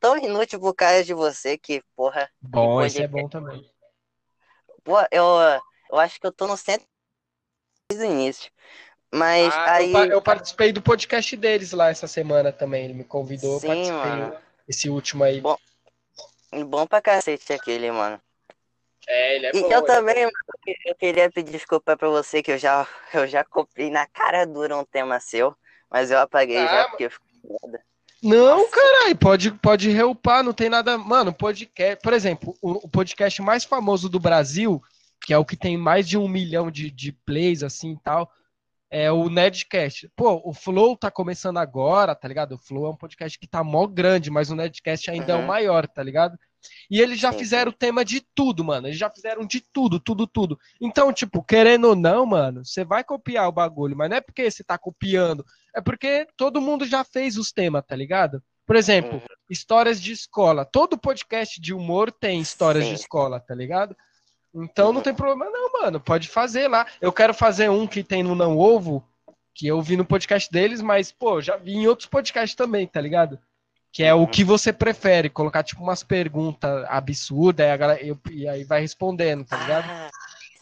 [0.00, 2.30] tão inútil por causa de você que, porra.
[2.40, 3.68] Bom, esse é bom também.
[4.84, 5.26] Pô, eu,
[5.90, 6.86] eu acho que eu tô no centro
[7.90, 8.50] desde o início.
[9.12, 9.92] Mas ah, aí.
[9.92, 12.84] Eu, eu, participei do podcast deles lá essa semana também.
[12.84, 14.36] Ele me convidou, Sim, eu participei mano.
[14.68, 15.40] esse último aí.
[15.40, 15.56] Bom,
[16.66, 18.20] bom pra cacete aquele, mano.
[19.06, 19.72] É, ele é e bom.
[19.72, 20.36] eu também, mano,
[20.84, 24.76] eu queria pedir desculpa pra você que eu já, eu já copiei na cara dura
[24.76, 25.56] um tema seu,
[25.90, 27.80] mas eu apaguei ah, já porque eu fico foda.
[28.22, 30.98] Não, caralho, pode, pode reupar, não tem nada.
[30.98, 32.02] Mano, podcast.
[32.02, 34.82] Por exemplo, o, o, podcast mais famoso do Brasil,
[35.24, 38.28] que é o que tem mais de um milhão de, de plays, assim e tal,
[38.90, 40.10] é o Nerdcast.
[40.16, 42.56] Pô, o Flow tá começando agora, tá ligado?
[42.56, 45.40] O Flow é um podcast que tá mó grande, mas o Nerdcast ainda uhum.
[45.40, 46.36] é o maior, tá ligado?
[46.90, 48.88] E eles já sim, fizeram o tema de tudo, mano.
[48.88, 50.58] Eles já fizeram de tudo, tudo, tudo.
[50.80, 54.50] Então, tipo, querendo ou não, mano, você vai copiar o bagulho, mas não é porque
[54.50, 58.42] você tá copiando, é porque todo mundo já fez os temas, tá ligado?
[58.66, 59.36] Por exemplo, uhum.
[59.48, 60.64] histórias de escola.
[60.64, 62.90] Todo podcast de humor tem histórias sim.
[62.90, 63.96] de escola, tá ligado?
[64.54, 66.00] Então não tem problema não, mano.
[66.00, 66.86] Pode fazer lá.
[67.00, 69.06] Eu quero fazer um que tem no Não Ovo,
[69.54, 73.00] que eu vi no podcast deles, mas, pô, já vi em outros podcasts também, tá
[73.00, 73.38] ligado?
[73.90, 78.46] Que é o que você prefere, colocar tipo umas perguntas absurdas e, galera, eu, e
[78.46, 79.88] aí vai respondendo, tá ligado?
[79.88, 80.10] Ah,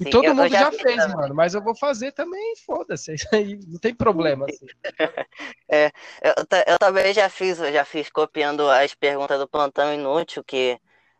[0.01, 1.17] e sim, todo mundo já, já fez, também.
[1.17, 4.47] mano, mas eu vou fazer também, foda-se, isso aí não tem problema.
[4.47, 4.67] Assim.
[5.69, 5.91] é,
[6.23, 6.35] eu,
[6.67, 10.79] eu também já fiz, eu já fiz copiando as perguntas do plantão inútil, que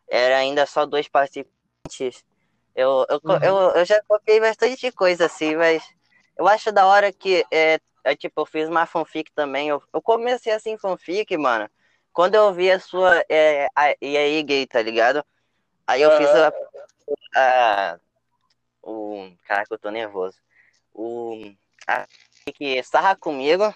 [0.09, 2.23] era ainda só dois participantes
[2.77, 3.43] eu, eu, uhum.
[3.43, 5.83] eu, eu já copiei bastante coisa assim, mas
[6.37, 9.69] eu acho da hora que, é, é tipo, eu fiz uma fanfic também.
[9.69, 11.67] Eu, eu comecei assim, fanfic, mano,
[12.17, 13.23] quando eu vi a sua.
[13.29, 15.23] É, a, e aí, gay, tá ligado?
[15.85, 16.51] Aí eu fiz a,
[17.35, 17.99] a,
[18.81, 19.29] O.
[19.47, 20.35] Caraca, eu tô nervoso.
[20.91, 21.53] O.
[21.87, 22.07] A,
[22.55, 23.71] que sarra comigo,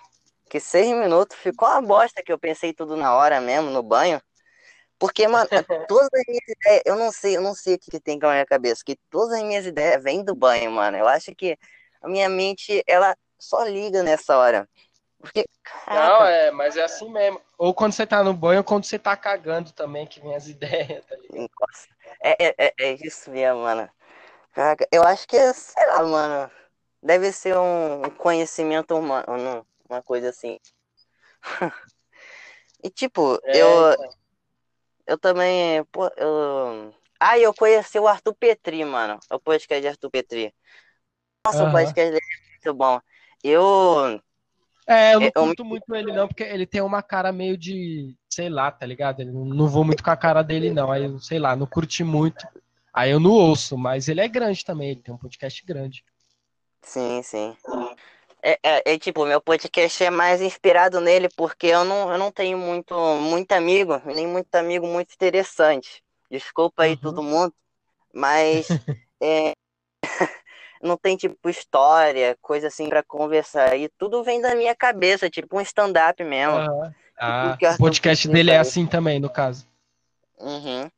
[0.49, 4.19] que seis minutos ficou uma bosta que eu pensei tudo na hora mesmo, no banho.
[4.97, 5.47] Porque, mano,
[5.87, 8.25] todas as minhas ideias, eu não sei, eu não sei o que, que tem com
[8.25, 10.97] a minha cabeça, que todas as minhas ideias vêm do banho, mano.
[10.97, 11.55] Eu acho que
[12.01, 14.67] a minha mente, ela só liga nessa hora.
[15.19, 16.09] Porque, caraca.
[16.09, 17.39] Não, é, mas é assim mesmo.
[17.61, 20.47] Ou quando você tá no banho, ou quando você tá cagando também, que vem as
[20.49, 21.47] ideias, tá ligado?
[22.19, 23.87] É, é, é, é isso mesmo, mano.
[24.51, 26.51] Caraca, eu acho que, sei lá, mano,
[27.03, 30.59] deve ser um conhecimento humano, uma coisa assim.
[32.83, 33.93] e tipo, é, eu.
[33.93, 34.09] Então
[35.05, 35.83] eu também.
[35.91, 36.91] Pô, eu...
[37.19, 39.19] Ah, eu conheci o Arthur Petri, mano.
[39.29, 40.55] O podcast de Arthur Petri.
[41.45, 41.69] Nossa, uhum.
[41.69, 42.99] o podcast dele é muito bom.
[43.43, 44.19] Eu.
[44.87, 45.65] É, eu não eu, curto eu...
[45.65, 48.15] muito ele, não, porque ele tem uma cara meio de.
[48.29, 49.21] Sei lá, tá ligado?
[49.21, 50.91] Eu não vou muito com a cara dele, não.
[50.91, 52.47] Aí, sei lá, não curti muito.
[52.93, 56.03] Aí eu não ouço, mas ele é grande também, ele tem um podcast grande.
[56.81, 57.55] Sim, sim.
[58.43, 62.31] É, é, é, tipo, meu podcast é mais inspirado nele porque eu não, eu não
[62.31, 66.03] tenho muito, muito amigo, nem muito amigo muito interessante.
[66.29, 66.97] Desculpa aí uhum.
[66.97, 67.53] todo mundo,
[68.13, 68.67] mas
[69.21, 69.53] é,
[70.81, 73.77] não tem tipo história, coisa assim para conversar.
[73.77, 76.57] E tudo vem da minha cabeça, tipo um stand-up mesmo.
[76.57, 76.91] Uhum.
[77.17, 79.67] Ah, o podcast dele é assim também, no caso.
[80.39, 80.89] Uhum.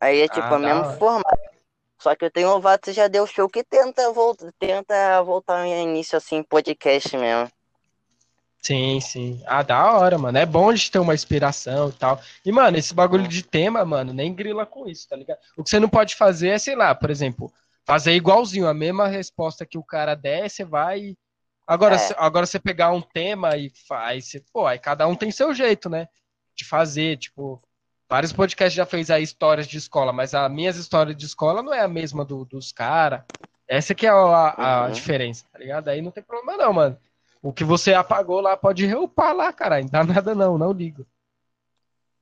[0.00, 1.54] Aí é tipo ah, o mesmo formato.
[1.98, 6.18] Só que eu tenho Lovato já deu show que tenta, volta, tenta voltar ao início
[6.18, 7.50] assim, podcast mesmo.
[8.60, 9.42] Sim, sim.
[9.46, 10.36] Ah, da hora, mano.
[10.36, 12.20] É bom a gente ter uma inspiração e tal.
[12.44, 15.38] E, mano, esse bagulho de tema, mano, nem grila com isso, tá ligado?
[15.56, 17.52] O que você não pode fazer é, sei lá, por exemplo,
[17.86, 21.16] fazer igualzinho, a mesma resposta que o cara der, você vai.
[21.66, 22.14] Agora, é.
[22.16, 26.08] agora você pegar um tema e faz, pô, aí cada um tem seu jeito, né?
[26.54, 27.62] De fazer, tipo,
[28.08, 31.72] Vários podcasts já fez aí histórias de escola, mas as minhas histórias de escola não
[31.72, 33.22] é a mesma do, dos caras.
[33.66, 34.92] Essa que é a, a uhum.
[34.92, 35.88] diferença, tá ligado?
[35.88, 36.98] Aí não tem problema não, mano.
[37.42, 39.80] O que você apagou lá pode reupar lá, cara.
[39.80, 41.06] Não dá nada não, não ligo.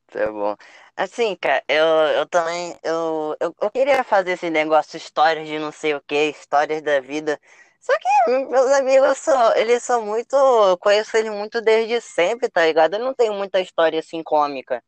[0.07, 0.57] Tá bom.
[0.97, 2.77] Assim, cara, eu, eu também.
[2.83, 7.01] Eu, eu, eu queria fazer esse negócio, histórias de não sei o que, histórias da
[7.01, 7.41] vida.
[7.81, 10.37] Só que meus amigos são, eles são muito.
[10.37, 12.95] Eu conheço eles muito desde sempre, tá ligado?
[12.95, 14.85] Eu não tenho muita história assim cômica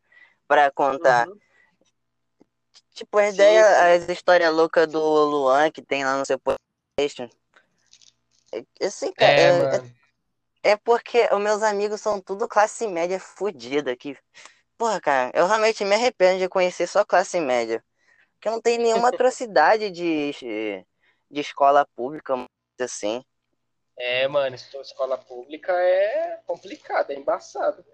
[0.47, 1.27] pra contar.
[1.27, 1.39] Uhum.
[2.93, 7.29] Tipo, a ideia, as histórias loucas do Luan que tem lá no seu podcast.
[8.53, 9.77] É, assim, cara, é,
[10.63, 14.17] é, é, porque os meus amigos são tudo classe média fodida aqui.
[14.77, 17.83] Porra, cara, eu realmente me arrependo de conhecer só classe média.
[18.35, 20.33] Porque não tem nenhuma atrocidade de,
[21.31, 22.35] de escola pública,
[22.81, 23.25] assim.
[23.97, 27.85] É, mano, escola pública é complicado, é embaçado.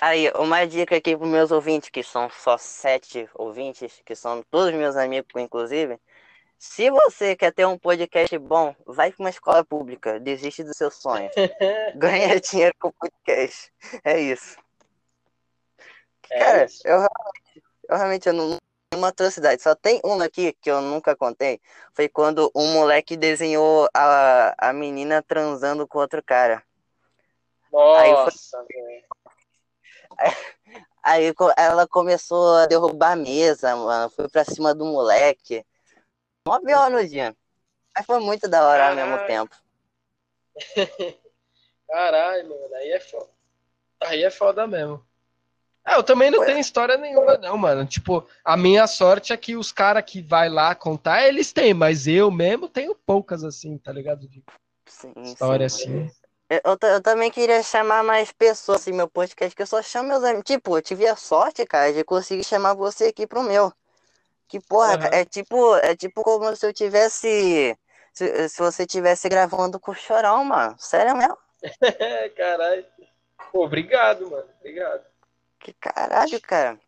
[0.00, 4.74] Aí, uma dica aqui para meus ouvintes, que são só sete ouvintes, que são todos
[4.74, 5.98] meus amigos, inclusive.
[6.58, 10.90] Se você quer ter um podcast bom, vai para uma escola pública, desiste do seu
[10.90, 11.30] sonho.
[11.96, 13.72] Ganha dinheiro com podcast.
[14.04, 14.56] É isso.
[16.30, 16.86] É Cara, isso.
[16.86, 18.58] Eu, realmente, eu realmente eu não
[18.94, 19.62] uma atrocidade.
[19.62, 21.60] Só tem uma aqui que eu nunca contei.
[21.94, 26.62] Foi quando um moleque desenhou a, a menina transando com outro cara.
[27.72, 29.04] Nossa, aí, foi...
[31.02, 34.10] aí, ela começou a derrubar a mesa, mano.
[34.10, 35.64] Foi pra cima do moleque.
[36.46, 37.36] Mó pior no dia.
[37.94, 39.00] Mas foi muito da hora Caralho.
[39.00, 39.56] ao mesmo tempo.
[41.86, 42.74] Caralho, mano.
[42.74, 43.28] Aí é foda.
[44.00, 45.07] Aí é foda mesmo.
[45.88, 47.86] É, eu também não tenho história nenhuma, não, mano.
[47.86, 52.06] Tipo, a minha sorte é que os caras que vai lá contar, eles têm, mas
[52.06, 54.28] eu mesmo tenho poucas, assim, tá ligado?
[54.28, 54.44] De
[54.86, 56.06] sim, história sim.
[56.06, 56.18] assim.
[56.50, 60.22] Eu, eu, também queria chamar mais pessoas, assim, meu podcast, que eu só chamo meus
[60.22, 60.44] amigos.
[60.44, 63.72] Tipo, eu tive a sorte, cara, de conseguir chamar você aqui pro meu.
[64.46, 65.04] Que, porra, uhum.
[65.12, 67.76] é tipo, é tipo como se eu tivesse.
[68.12, 70.74] Se, se você tivesse gravando com o Chorão, mano.
[70.78, 71.36] Sério mesmo?
[72.36, 72.84] Caralho.
[73.52, 74.48] Obrigado, mano.
[74.60, 75.07] Obrigado.
[75.60, 76.78] Que caralho, cara.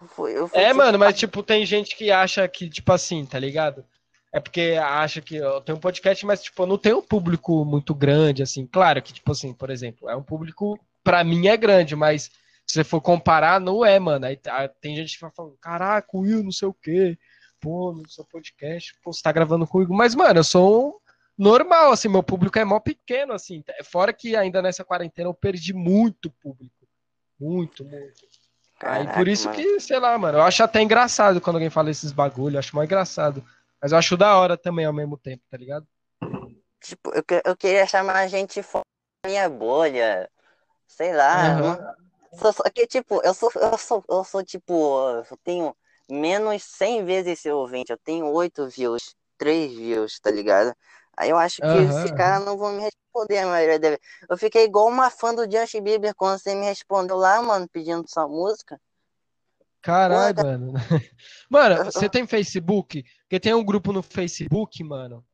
[0.00, 0.76] Eu fui, eu fui é, tipo...
[0.76, 3.84] mano, mas tipo, tem gente que acha que, tipo assim, tá ligado?
[4.32, 7.64] É porque acha que eu tenho um podcast, mas tipo, eu não tenho um público
[7.64, 8.66] muito grande, assim.
[8.66, 12.30] Claro que, tipo assim, por exemplo, é um público, pra mim é grande, mas
[12.68, 14.26] se você for comparar, não é, mano.
[14.26, 17.18] Aí tá, tem gente que vai falando, caraca, Will, não sei o quê.
[17.58, 19.92] Pô, no seu podcast, pô, você tá gravando comigo.
[19.94, 20.98] Mas, mano, eu sou um
[21.36, 23.64] normal, assim, meu público é mó pequeno, assim.
[23.84, 26.77] Fora que ainda nessa quarentena eu perdi muito público.
[27.40, 28.28] Muito, muito.
[28.78, 29.56] Caraca, Aí por isso mano.
[29.56, 32.74] que, sei lá, mano, eu acho até engraçado quando alguém fala esses bagulho, eu acho
[32.76, 33.44] mais engraçado.
[33.80, 35.86] Mas eu acho da hora também ao mesmo tempo, tá ligado?
[36.80, 38.84] Tipo, eu, eu queria chamar a gente fora
[39.24, 40.28] da minha bolha.
[40.86, 41.60] Sei lá.
[41.60, 42.38] Uhum.
[42.38, 44.98] Só, só que, tipo, eu sou, eu sou, eu sou, tipo,
[45.30, 45.76] eu tenho
[46.08, 47.92] menos 100 vezes seu ouvinte.
[47.92, 50.74] Eu tenho 8 views, 3 views, tá ligado?
[51.16, 52.04] Aí eu acho que uhum.
[52.04, 53.98] esse cara não vão me responder a maioria.
[54.28, 58.08] Eu fiquei igual uma fã do Justin Bieber quando você me respondeu lá, mano, pedindo
[58.08, 58.80] sua música.
[59.80, 60.72] Caralho, mano.
[61.48, 63.04] Mano, você tem Facebook?
[63.22, 65.24] Porque tem um grupo no Facebook, mano,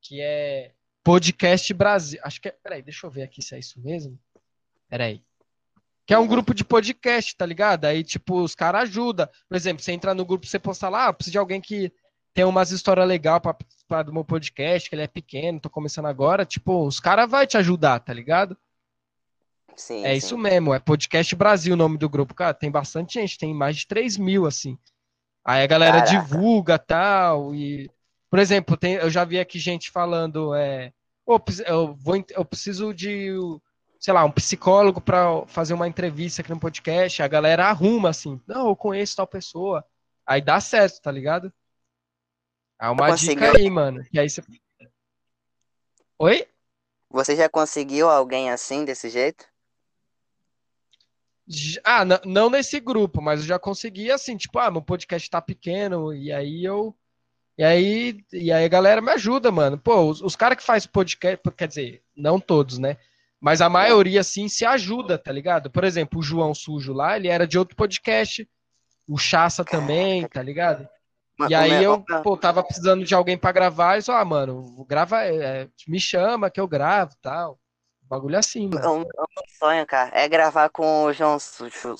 [0.00, 2.20] que é Podcast Brasil.
[2.22, 2.52] Acho que é.
[2.62, 4.18] Peraí, deixa eu ver aqui se é isso mesmo.
[4.88, 5.22] Peraí.
[6.06, 7.86] Que é um grupo de podcast, tá ligado?
[7.86, 9.28] Aí, tipo, os caras ajudam.
[9.48, 11.90] Por exemplo, você entra no grupo, você posta lá, ah, precisa de alguém que
[12.34, 16.06] tem umas histórias legais pra participar do meu podcast, que ele é pequeno, tô começando
[16.06, 18.58] agora, tipo, os caras vão te ajudar, tá ligado?
[19.76, 20.16] Sim, é sim.
[20.16, 22.34] isso mesmo, é Podcast Brasil o nome do grupo.
[22.34, 24.76] Cara, tem bastante gente, tem mais de 3 mil, assim.
[25.44, 26.10] Aí a galera Caraca.
[26.10, 27.88] divulga tal, e...
[28.28, 30.92] Por exemplo, tem, eu já vi aqui gente falando, é...
[31.24, 33.32] Oh, eu, vou, eu preciso de,
[34.00, 37.22] sei lá, um psicólogo para fazer uma entrevista aqui no podcast.
[37.22, 39.84] A galera arruma, assim, não, eu conheço tal pessoa.
[40.26, 41.52] Aí dá certo, tá ligado?
[42.84, 44.04] É uma dica aí, mano.
[44.12, 44.42] E aí você...
[46.18, 46.46] Oi?
[47.10, 49.46] Você já conseguiu alguém assim, desse jeito?
[51.82, 56.12] Ah, não nesse grupo, mas eu já consegui assim, tipo, ah, meu podcast tá pequeno,
[56.12, 56.94] e aí eu.
[57.56, 59.78] E aí, e aí a galera me ajuda, mano.
[59.78, 62.98] Pô, os, os caras que faz podcast, quer dizer, não todos, né?
[63.40, 65.70] Mas a maioria, assim, se ajuda, tá ligado?
[65.70, 68.48] Por exemplo, o João Sujo lá, ele era de outro podcast.
[69.06, 70.88] O Chassa também, tá ligado?
[71.48, 75.24] E aí eu, pô, tava precisando de alguém para gravar, e só, ah, mano, grava,
[75.24, 77.58] é, me chama que eu gravo tal.
[78.02, 78.92] Bagulho assim, mano.
[78.92, 79.16] O meu
[79.58, 81.96] sonho, cara, é gravar com o João Sujo.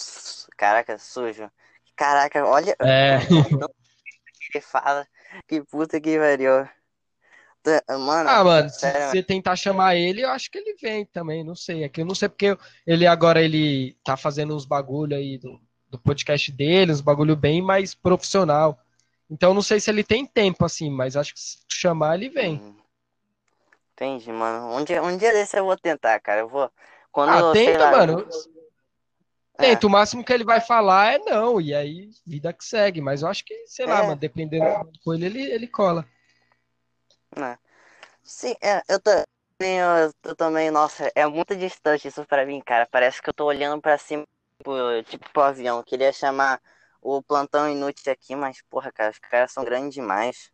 [0.56, 1.50] Caraca, sujo.
[1.96, 2.76] Caraca, olha.
[2.80, 3.18] É.
[4.54, 5.06] Ele fala.
[5.48, 6.68] Que puta que pariu.
[7.88, 11.56] Mano, ah, mano, se você tentar chamar ele, eu acho que ele vem também, não
[11.56, 11.82] sei.
[11.82, 15.58] É que eu não sei porque ele agora ele tá fazendo uns bagulho aí do,
[15.88, 18.78] do podcast dele, uns bagulho bem mais profissional.
[19.34, 22.54] Então não sei se ele tem tempo assim, mas acho que se chamar ele vem.
[22.54, 22.76] Hum.
[23.92, 24.76] Entendi, mano.
[24.76, 26.42] Um dia, um dia desse eu vou tentar, cara.
[26.42, 26.70] Eu vou.
[27.10, 28.28] Quando, ah, tenta, lá, mano.
[29.58, 29.88] Tenta, é.
[29.88, 33.00] o máximo que ele vai falar é não, e aí vida que segue.
[33.00, 34.06] Mas eu acho que, sei lá, é.
[34.06, 36.06] mano, dependendo do coelho, ele, ele cola.
[37.36, 37.58] É.
[38.22, 42.86] Sim, é, eu, tô, eu, eu também, nossa, é muito distante isso pra mim, cara.
[42.88, 44.24] Parece que eu tô olhando pra cima,
[44.58, 44.72] tipo,
[45.08, 45.78] tipo pro avião.
[45.78, 46.60] Eu queria chamar
[47.04, 50.50] o plantão inútil aqui, mas, porra, cara, os caras são grandes demais.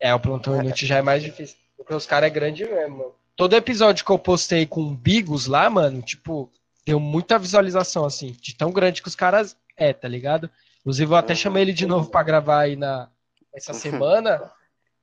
[0.00, 1.56] É, o plantão inútil já é mais difícil.
[1.76, 3.14] Porque os caras é grande mesmo, mano.
[3.36, 6.52] Todo episódio que eu postei com Bigos lá, mano, tipo,
[6.84, 10.50] deu muita visualização, assim, de tão grande que os caras é, tá ligado?
[10.80, 13.08] Inclusive, eu até chamei ele de novo para gravar aí na,
[13.52, 14.52] essa semana,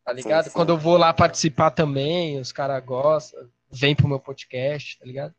[0.04, 0.46] tá ligado?
[0.46, 0.56] Sim, sim.
[0.56, 5.34] Quando eu vou lá participar também, os caras gostam, vem pro meu podcast, tá ligado?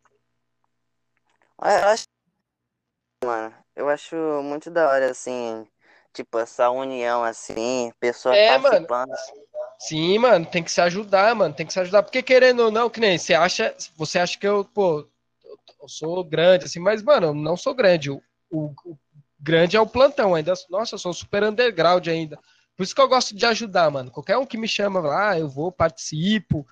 [1.62, 2.04] Eu acho,
[3.24, 5.66] mano, eu acho muito da hora, assim,
[6.12, 9.08] tipo, essa união, assim, pessoa é, participando.
[9.08, 9.22] Mano.
[9.78, 12.88] Sim, mano, tem que se ajudar, mano, tem que se ajudar, porque querendo ou não,
[12.88, 15.06] que nem, você acha, você acha que eu, pô,
[15.82, 18.10] eu sou grande, assim, mas, mano, eu não sou grande.
[18.10, 18.98] O, o, o,
[19.40, 20.52] grande é o plantão ainda.
[20.70, 22.38] Nossa, eu sou super underground ainda.
[22.76, 24.10] Por isso que eu gosto de ajudar, mano.
[24.10, 26.66] Qualquer um que me chama lá, eu vou, participo,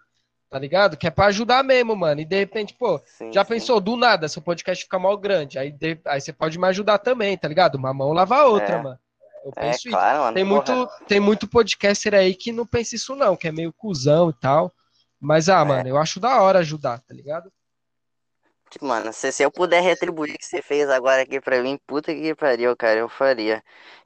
[0.51, 0.97] tá ligado?
[0.97, 2.21] Que é pra ajudar mesmo, mano.
[2.21, 3.49] E de repente, pô, sim, já sim.
[3.51, 5.59] pensou do nada, seu podcast fica mal grande.
[5.59, 7.77] Aí, de, aí você pode me ajudar também, tá ligado?
[7.77, 8.83] Uma mão lava a outra, é.
[8.83, 8.99] mano.
[9.45, 10.23] Eu é, penso é, claro, isso.
[10.23, 13.73] Mano, tem, muito, tem muito podcaster aí que não pensa isso, não, que é meio
[13.73, 14.73] cuzão e tal.
[15.21, 15.65] Mas, ah, é.
[15.65, 17.51] mano, eu acho da hora ajudar, tá ligado?
[18.81, 22.15] Mano, se, se eu puder retribuir o que você fez agora aqui pra mim, puta
[22.15, 23.63] que pariu, cara, eu faria.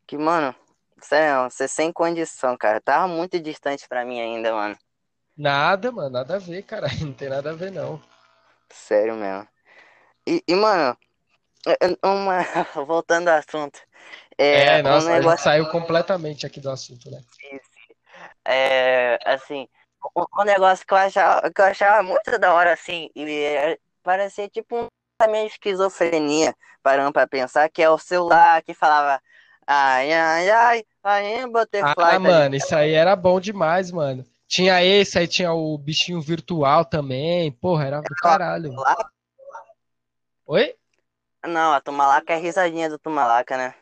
[0.06, 0.54] Que, mano,
[1.00, 2.80] sério, você sem condição, cara.
[2.80, 4.76] Tava muito distante pra mim ainda, mano.
[5.36, 6.86] Nada, mano, nada a ver, cara.
[7.00, 8.00] Não tem nada a ver, não.
[8.70, 9.48] Sério mesmo.
[10.26, 10.96] E, e mano,
[11.66, 12.38] é, é, uma...
[12.86, 13.80] voltando ao assunto.
[14.38, 15.28] É, é nossa, um negócio...
[15.28, 17.20] a gente saiu completamente aqui do assunto, né?
[18.44, 19.68] É, assim,
[20.16, 24.76] um negócio que eu achava, que eu achava muito da hora, assim, e parecia tipo
[24.76, 24.86] um
[25.18, 29.20] também esquizofrenia, parando pra pensar, que é o celular que falava
[29.66, 31.90] ai, ai, ai, ai, butterfly.
[31.90, 34.24] Ah, tá mano, isso aí era bom demais, mano.
[34.54, 38.70] Tinha esse, aí tinha o bichinho virtual também, porra, era do caralho.
[40.46, 40.76] Oi?
[41.44, 43.74] Não, a Tumalaca é a risadinha do Tumalaca, né?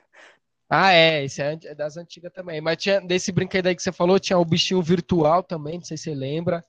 [0.70, 2.62] Ah, é, esse é, é das antigas também.
[2.62, 5.98] Mas tinha, desse brinquedo aí que você falou, tinha o bichinho virtual também, não sei
[5.98, 6.64] se você lembra.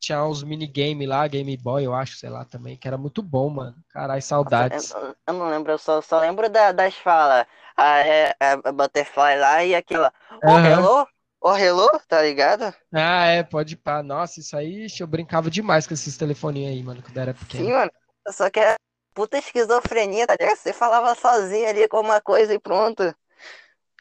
[0.00, 3.48] Tinha uns minigame lá, Game Boy, eu acho, sei lá, também, que era muito bom,
[3.50, 3.76] mano.
[3.90, 4.90] Caralho, saudades.
[4.90, 7.46] Eu, eu, não lembro, eu só, só lembro da, das falas.
[7.76, 10.12] A, é, a, Butterfly lá e aquela.
[10.42, 10.66] Uhum.
[10.66, 11.08] hello?
[11.40, 11.88] Ô, hello?
[12.08, 12.74] Tá ligado?
[12.92, 14.02] Ah, é, pode pá.
[14.02, 17.64] Nossa, isso aí, eu brincava demais com esses telefoninhos aí, mano, quando era pequeno.
[17.64, 17.90] Sim, mano.
[18.30, 18.74] Só que é
[19.14, 20.56] puta esquizofrenia, tá ligado?
[20.56, 23.02] Você falava sozinho ali com uma coisa e pronto.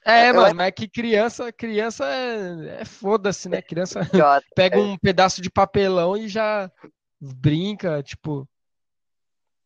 [0.05, 3.61] É, mano, mas é que criança, criança é, é foda-se, né?
[3.61, 3.99] Criança
[4.55, 6.71] pega um pedaço de papelão e já
[7.19, 8.47] brinca, tipo.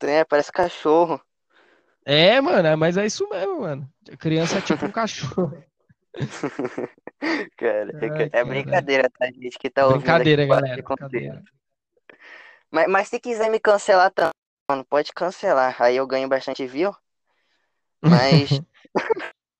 [0.01, 1.21] É, parece cachorro.
[2.03, 3.88] É, mano, é, mas é isso mesmo, mano.
[4.12, 5.53] A criança é tipo um cachorro.
[7.58, 9.58] cara, Ai, é brincadeira, tá, gente?
[9.58, 10.84] Que tá brincadeira, ouvindo galera.
[10.84, 11.43] Brincadeira.
[12.69, 14.32] Mas, mas se quiser me cancelar também,
[14.69, 15.82] mano, pode cancelar.
[15.82, 16.95] Aí eu ganho bastante view.
[18.02, 18.50] Mas.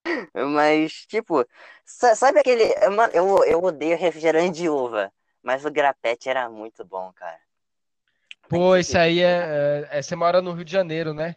[0.34, 1.46] Mas, tipo,
[1.86, 2.74] sabe aquele.
[2.90, 5.12] Mano, eu, eu odeio refrigerante de uva,
[5.42, 7.40] mas o grapete era muito bom, cara.
[8.50, 10.02] Pô, isso aí é, é, é.
[10.02, 11.36] Você mora no Rio de Janeiro, né?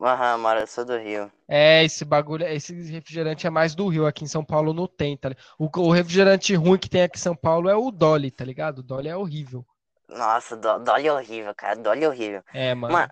[0.00, 1.30] Aham, mora, eu sou do Rio.
[1.48, 5.16] É, esse bagulho, esse refrigerante é mais do Rio, aqui em São Paulo não tem,
[5.16, 8.44] tá O, o refrigerante ruim que tem aqui em São Paulo é o Dolly, tá
[8.44, 8.78] ligado?
[8.78, 9.64] O Dolly é horrível.
[10.08, 12.42] Nossa, do, Dolly é horrível, cara, Dolly é horrível.
[12.52, 12.92] É, mano.
[12.92, 13.10] Mano,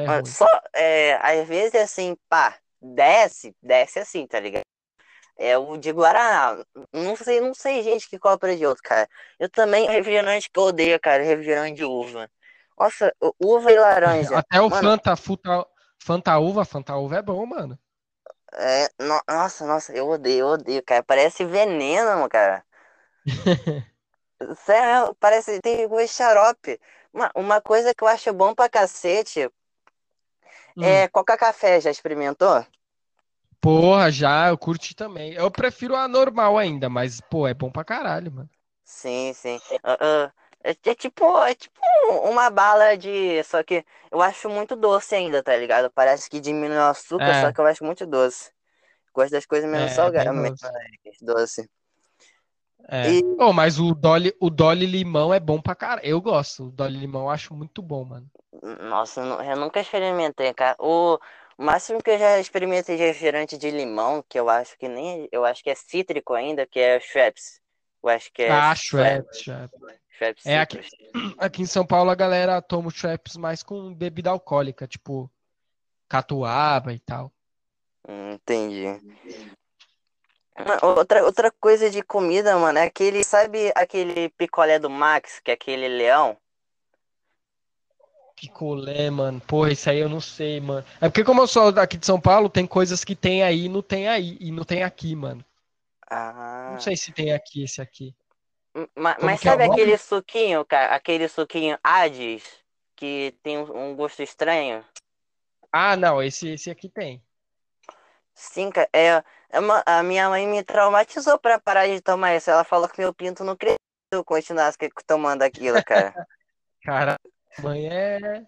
[0.00, 4.64] é só, é, às vezes, assim, pá, desce, desce assim, tá ligado?
[5.36, 6.64] É o de Guaraná.
[6.92, 9.08] Não sei, não sei gente que compra de outro, cara.
[9.38, 12.30] Eu também, refrigerante que eu odeio, cara, refrigerante de uva.
[12.78, 14.38] Nossa, uva e laranja.
[14.38, 15.66] Até o mano, Fanta, Fanta,
[16.06, 17.78] Fanta uva, Fanta uva é bom, mano.
[18.52, 21.02] É, no, nossa, nossa, eu odeio, eu odeio, cara.
[21.02, 22.64] Parece veneno, cara.
[24.64, 26.80] Sério, parece, tem gosto de xarope.
[27.12, 29.48] Uma, uma coisa que eu acho bom pra cacete
[30.76, 30.82] Hum.
[30.84, 32.64] É, Coca Café, já experimentou?
[33.60, 35.32] Porra, já, eu curti também.
[35.32, 38.50] Eu prefiro a normal ainda, mas, pô, é bom pra caralho, mano.
[38.84, 39.58] Sim, sim.
[39.84, 40.32] Uh, uh,
[40.64, 41.78] é, é, tipo, é tipo
[42.22, 43.44] uma bala de.
[43.44, 45.90] Só que eu acho muito doce ainda, tá ligado?
[45.90, 47.40] Parece que diminui o açúcar, é.
[47.42, 48.50] só que eu acho muito doce.
[49.14, 50.58] Gosto das coisas menos é, salgadas, menos
[51.20, 51.68] doce.
[52.88, 53.10] É.
[53.10, 53.22] E...
[53.38, 56.00] Oh, mas o Dolly, o Dolly Limão é bom pra cara.
[56.02, 56.64] Eu gosto.
[56.64, 58.26] O Dolly Limão eu acho muito bom, mano.
[58.80, 60.76] Nossa, eu nunca experimentei, cara.
[60.78, 61.18] O
[61.58, 65.28] máximo que eu já experimentei de refrigerante de limão, que eu acho que nem.
[65.30, 67.60] Eu acho que é cítrico ainda, que é Schweppes.
[68.02, 68.50] Eu acho que é.
[68.50, 69.40] Ah, Schweppes.
[69.42, 70.03] Schweppes.
[70.44, 70.80] É aqui,
[71.38, 75.30] aqui em São Paulo a galera toma o Schweppes mais com bebida alcoólica, tipo
[76.08, 77.32] catuaba e tal.
[78.08, 78.86] Hum, entendi.
[80.82, 85.54] Outra, outra coisa de comida, mano, é aquele, sabe aquele picolé do Max, que é
[85.54, 86.36] aquele leão?
[88.36, 89.40] Picolé, mano.
[89.40, 90.84] Porra, isso aí eu não sei, mano.
[91.00, 93.68] É porque como eu sou daqui de São Paulo, tem coisas que tem aí e
[93.68, 94.36] não tem aí.
[94.40, 95.44] E não tem aqui, mano.
[96.08, 96.70] Ah.
[96.72, 98.14] Não sei se tem aqui esse aqui.
[98.94, 100.94] Mas, mas é sabe é aquele suquinho, cara?
[100.94, 102.42] Aquele suquinho Hades,
[102.96, 104.84] que tem um gosto estranho?
[105.70, 107.22] Ah, não, esse, esse aqui tem.
[108.34, 108.88] Sim, cara.
[108.92, 112.50] É, é uma, a minha mãe me traumatizou pra parar de tomar isso.
[112.50, 113.78] Ela falou que meu pinto não cresceu
[114.12, 116.26] se eu continuasse tomando aquilo, cara.
[116.82, 117.20] cara,
[117.60, 118.46] mãe é.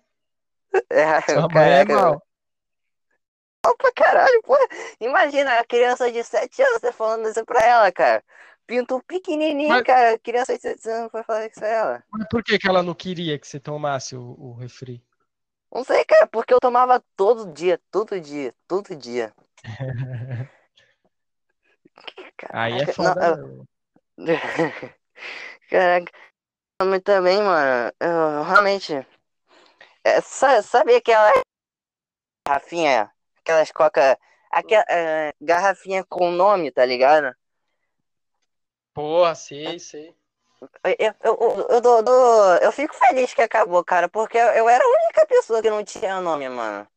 [0.90, 2.22] é Sua mãe é mal.
[3.64, 4.56] Opa, caralho, pô.
[5.00, 8.22] Imagina a criança de 7 anos você falando isso pra ela, cara.
[8.66, 9.84] Pinto pequenininho, Mas...
[9.84, 10.18] cara.
[10.18, 12.04] Criança de 7 anos foi falar isso pra ela.
[12.10, 15.04] Mas por que, que ela não queria que você tomasse o, o refri?
[15.72, 19.32] Não sei, cara, porque eu tomava todo dia, todo dia, todo dia.
[22.36, 23.36] Caraca, Aí é foda.
[23.36, 23.66] Não,
[24.26, 24.38] eu...
[25.70, 26.12] Caraca,
[26.82, 29.06] mas também, mano, eu realmente.
[30.04, 31.32] É, sabe aquela
[32.46, 34.18] garrafinha, aquelas coca.
[34.50, 37.34] Aquela é, garrafinha com nome, tá ligado?
[38.96, 40.16] Porra, sei, sei.
[40.98, 44.88] Eu, eu, eu, dou, dou, eu fico feliz que acabou, cara, porque eu era a
[44.88, 46.88] única pessoa que não tinha nome, mano.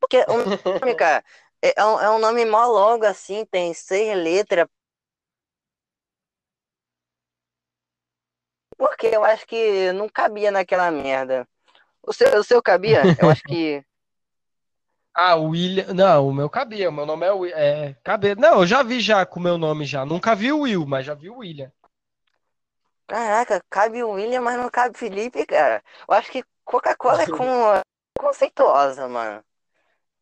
[0.00, 1.22] Porque o nome, cara,
[1.60, 4.66] é, um, é um nome mó longo assim, tem seis letras.
[8.78, 11.46] Porque eu acho que não cabia naquela merda.
[12.02, 13.02] O seu, o seu cabia?
[13.18, 13.84] Eu acho que.
[15.14, 15.92] Ah, William.
[15.92, 16.88] Não, o meu cabia.
[16.88, 17.52] O meu nome é, Will...
[17.54, 18.34] é cabia.
[18.34, 20.04] Não, eu já vi já com o meu nome já.
[20.04, 21.70] Nunca vi o Will, mas já vi o William.
[23.06, 25.82] Caraca, cabe o William, mas não cabe Felipe, cara.
[26.08, 27.36] Eu acho que Coca-Cola é com...
[28.20, 29.42] conceituosa, mano.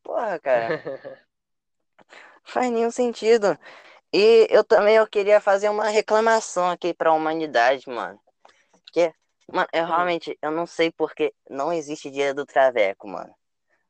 [0.03, 0.83] Porra, cara.
[2.45, 3.59] Faz nenhum sentido.
[4.13, 8.19] E eu também eu queria fazer uma reclamação aqui pra humanidade, mano.
[8.91, 9.13] Que,
[9.53, 13.35] mano, eu realmente eu não sei porque não existe dia do Traveco, mano.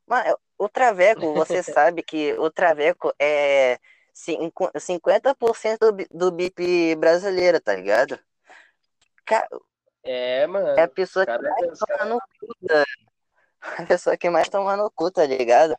[0.05, 3.79] Mano, o Traveco, você sabe que o Traveco é
[4.13, 8.19] 50% do, do BIP brasileiro, tá ligado?
[10.03, 10.67] é, mano.
[10.77, 12.83] É a pessoa que mais toma no cu, tá?
[13.77, 15.77] A pessoa que mais toma no cu, tá ligado?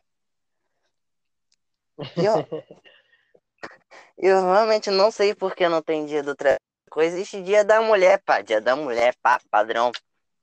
[2.15, 2.33] E eu,
[4.19, 6.61] eu realmente não sei por que não tem dia do traveco.
[6.97, 8.41] Existe dia da mulher, pá.
[8.41, 9.91] Dia da mulher, pá, padrão,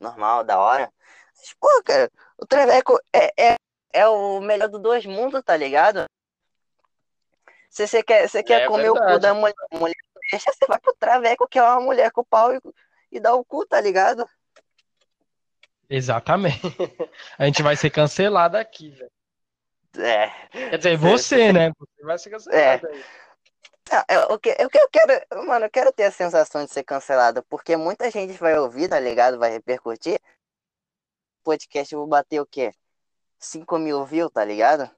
[0.00, 0.92] normal, da hora.
[1.36, 3.56] Mas, pô, cara, o traveco é, é,
[3.92, 6.06] é o melhor dos dois mundos, tá ligado?
[7.70, 9.06] Se você quer, você quer é comer verdade.
[9.06, 9.96] o cu da mulher, mulher
[10.30, 12.60] deixa, você vai pro traveco, que é uma mulher com o pau e,
[13.12, 14.28] e dá o cu, tá ligado?
[15.88, 16.60] Exatamente.
[17.38, 19.10] A gente vai ser cancelado aqui, velho.
[19.96, 20.28] É.
[20.50, 21.72] Quer dizer, você, né?
[21.78, 22.90] Você vai ser cancelado é.
[22.92, 23.04] aí.
[23.90, 27.42] Não, eu, eu, eu, eu quero, mano, eu quero ter a sensação de ser cancelado,
[27.48, 29.38] porque muita gente vai ouvir, tá ligado?
[29.38, 30.20] Vai repercutir.
[31.42, 32.70] Podcast eu vou bater o quê?
[33.38, 34.90] 5 mil views, tá ligado?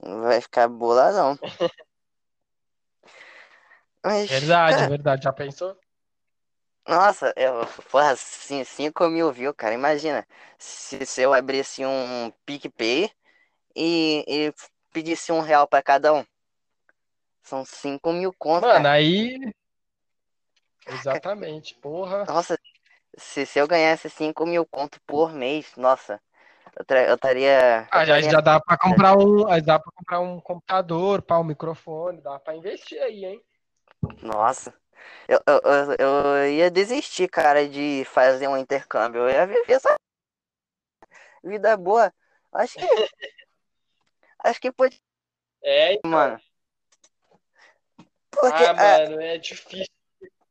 [0.00, 1.38] Vai ficar boladão.
[4.04, 5.24] Mas, verdade, cara, verdade.
[5.24, 5.78] Já pensou?
[6.86, 9.74] Nossa, eu, porra, assim, 5 mil views, cara.
[9.74, 10.26] Imagina.
[10.58, 13.10] Se, se eu abrisse um PicPay
[13.74, 14.54] e, e
[14.92, 16.24] pedisse um real pra cada um.
[17.42, 18.70] São 5 mil contas.
[18.70, 19.52] Mano, aí.
[20.86, 22.24] Exatamente, porra.
[22.26, 22.58] Nossa,
[23.16, 26.20] se, se eu ganhasse 5 mil conto por mês, nossa,
[26.76, 27.86] eu estaria.
[27.90, 29.44] Ah, já, já dá pra comprar um.
[29.62, 33.42] Dá pra comprar um computador, para um microfone, dá pra investir aí, hein?
[34.22, 34.74] Nossa.
[35.28, 39.22] Eu, eu, eu, eu ia desistir, cara, de fazer um intercâmbio.
[39.22, 39.94] Eu ia viver essa
[41.42, 42.12] vida boa.
[42.52, 42.86] Acho que
[44.44, 45.00] Acho que pode.
[45.62, 46.10] É, então.
[46.10, 46.38] mano.
[48.30, 49.08] Porque, ah, é...
[49.08, 49.88] mano, é difícil.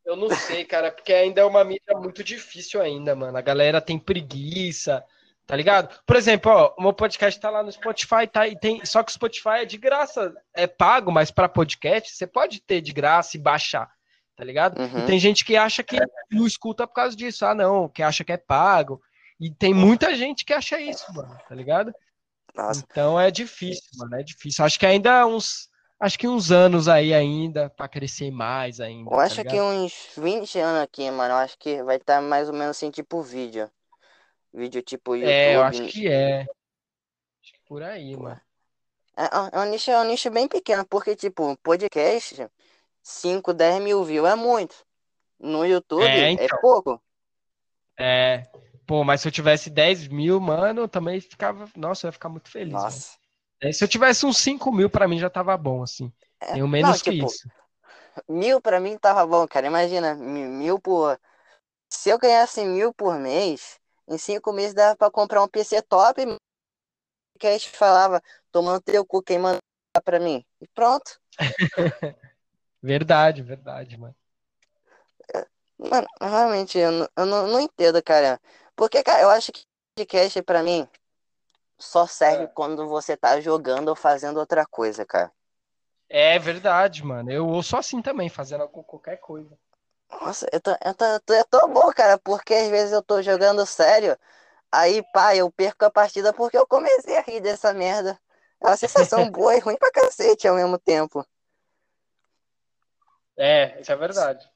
[0.04, 3.38] Eu não sei, cara, porque ainda é uma mídia muito difícil ainda, mano.
[3.38, 5.06] A galera tem preguiça,
[5.46, 5.94] tá ligado?
[6.06, 8.48] Por exemplo, ó, o meu podcast tá lá no Spotify, tá?
[8.48, 12.26] E tem, só que o Spotify é de graça, é pago, mas para podcast você
[12.26, 13.92] pode ter de graça e baixar,
[14.36, 14.80] tá ligado?
[14.80, 15.00] Uhum.
[15.00, 15.98] E tem gente que acha que
[16.32, 19.02] não escuta por causa disso, ah, não, que acha que é pago.
[19.40, 21.94] E tem muita gente que acha isso, mano, tá ligado?
[22.56, 22.84] Nossa.
[22.90, 24.64] Então é difícil, mano, é difícil.
[24.64, 25.70] Acho que ainda uns.
[26.00, 29.10] acho que uns anos aí ainda, pra crescer mais ainda.
[29.10, 31.34] Eu tá acho que uns 20 anos aqui, mano.
[31.34, 33.70] Eu acho que vai estar tá mais ou menos assim, tipo vídeo.
[34.54, 35.32] Vídeo tipo YouTube.
[35.32, 36.42] É, eu acho que é.
[37.42, 38.40] Acho que por aí, mano.
[39.18, 42.48] É, é, um nicho, é um nicho bem pequeno, porque, tipo, podcast,
[43.02, 44.76] 5, 10 mil views é muito.
[45.40, 46.46] No YouTube é, é então.
[46.46, 47.04] é pouco.
[48.00, 48.48] É.
[48.86, 51.68] Pô, mas se eu tivesse 10 mil, mano, eu também ficava.
[51.76, 52.74] Nossa, eu ia ficar muito feliz.
[52.74, 53.18] Nossa.
[53.62, 56.12] É, se eu tivesse uns 5 mil, pra mim já tava bom, assim.
[56.40, 57.48] É, Tenho menos não, que tipo, isso.
[58.28, 59.68] Mil pra mim tava bom, cara.
[59.68, 61.20] Imagina, mil por.
[61.90, 66.22] Se eu ganhasse mil por mês, em cinco meses dava pra comprar um PC top.
[67.40, 69.60] Que a gente falava, tomando teu cu, quem manda
[70.04, 70.46] pra mim.
[70.62, 71.20] E pronto.
[72.82, 74.16] verdade, verdade, mano.
[75.78, 78.40] Mano, realmente, eu, não, eu não, não entendo, cara.
[78.76, 79.64] Porque, cara, eu acho que
[79.96, 80.88] podcast pra mim
[81.78, 82.48] só serve é.
[82.48, 85.32] quando você tá jogando ou fazendo outra coisa, cara.
[86.10, 87.32] É verdade, mano.
[87.32, 89.58] Eu sou assim também, fazendo qualquer coisa.
[90.22, 93.66] Nossa, eu tô, eu, tô, eu tô bom, cara, porque às vezes eu tô jogando
[93.66, 94.18] sério,
[94.72, 98.20] aí, pá, eu perco a partida porque eu comecei a rir dessa merda.
[98.62, 101.26] É uma sensação boa e ruim pra cacete ao mesmo tempo.
[103.38, 104.50] É, isso é verdade.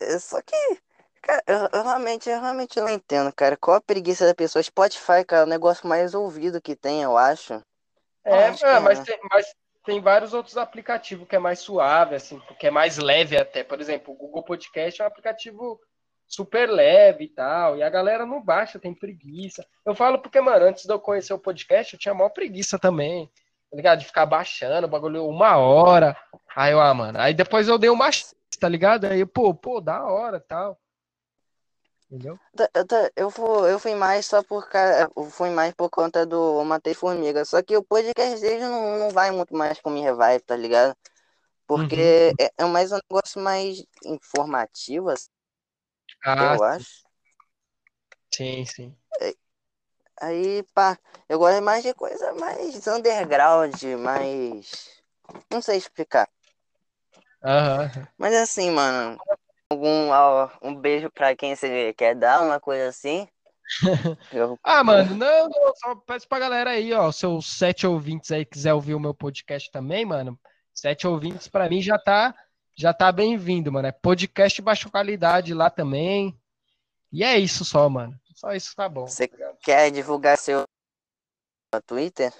[0.00, 0.56] É, só que,
[1.20, 3.56] cara, eu, eu, realmente, eu realmente não entendo, cara.
[3.56, 4.62] Qual a preguiça da pessoa?
[4.62, 7.60] Spotify, cara, é o negócio mais ouvido que tem, eu acho.
[8.24, 9.46] É, acho é, mas, tem, mas
[9.90, 13.64] tem vários outros aplicativos que é mais suave, assim, que é mais leve até.
[13.64, 15.80] Por exemplo, o Google Podcast é um aplicativo
[16.28, 19.66] super leve e tal, e a galera não baixa, tem preguiça.
[19.84, 23.28] Eu falo porque, mano, antes de eu conhecer o podcast, eu tinha maior preguiça também,
[23.68, 23.98] tá ligado?
[23.98, 26.16] De ficar baixando o bagulho uma hora.
[26.54, 28.10] Aí eu, ah, mano, aí depois eu dei uma
[28.60, 29.06] tá ligado?
[29.06, 30.78] Aí, pô, pô, da hora tal.
[32.10, 32.38] Entendeu?
[33.14, 34.68] Eu fui, eu fui mais só por
[35.30, 37.44] fui mais por conta do Matei Formiga.
[37.44, 40.96] Só que o podcast dele não, não vai muito mais com minha vibe, tá ligado?
[41.68, 42.44] Porque uhum.
[42.44, 45.28] é, é, mais um negócio mais informativo, assim,
[46.24, 46.64] ah, eu sim.
[46.64, 47.04] acho.
[48.34, 48.96] Sim, sim.
[49.20, 49.34] É,
[50.20, 50.98] aí, pá,
[51.28, 55.00] eu gosto mais de coisa mais underground, mais.
[55.48, 56.28] Não sei explicar.
[57.42, 58.06] Uhum.
[58.18, 59.16] Mas assim, mano,
[59.70, 60.10] algum
[60.62, 63.28] um beijo pra quem você quer dar, uma coisa assim.
[64.32, 64.58] Eu...
[64.64, 68.74] ah, mano, não, não, só peço pra galera aí, ó, seus sete ouvintes aí quiser
[68.74, 70.38] ouvir o meu podcast também, mano.
[70.74, 72.34] Sete ouvintes pra mim já tá
[72.76, 73.88] já tá bem-vindo, mano.
[73.88, 76.34] É podcast baixa qualidade lá também.
[77.12, 78.18] E é isso só, mano.
[78.34, 79.06] Só isso tá bom.
[79.06, 79.28] Você
[79.62, 80.64] quer divulgar seu
[81.86, 82.32] Twitter?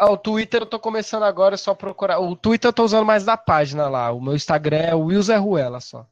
[0.00, 2.20] Ah, o Twitter eu tô começando agora, é só procurar.
[2.20, 4.10] O Twitter eu tô usando mais da página lá.
[4.10, 6.06] O meu Instagram é Wilson Ruela só.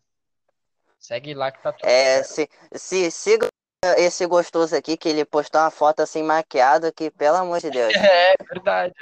[0.98, 1.88] Segue lá que tá tudo.
[1.88, 3.48] É, se, se siga
[3.96, 7.94] esse gostoso aqui, que ele postou uma foto assim maquiada, que pelo amor de Deus.
[7.96, 8.94] É, verdade.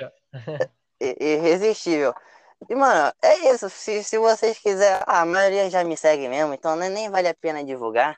[1.01, 2.15] Irresistível.
[2.71, 3.69] E, mano, é isso.
[3.69, 5.03] Se, se vocês quiserem.
[5.05, 8.17] Ah, a maioria já me segue mesmo, então nem vale a pena divulgar.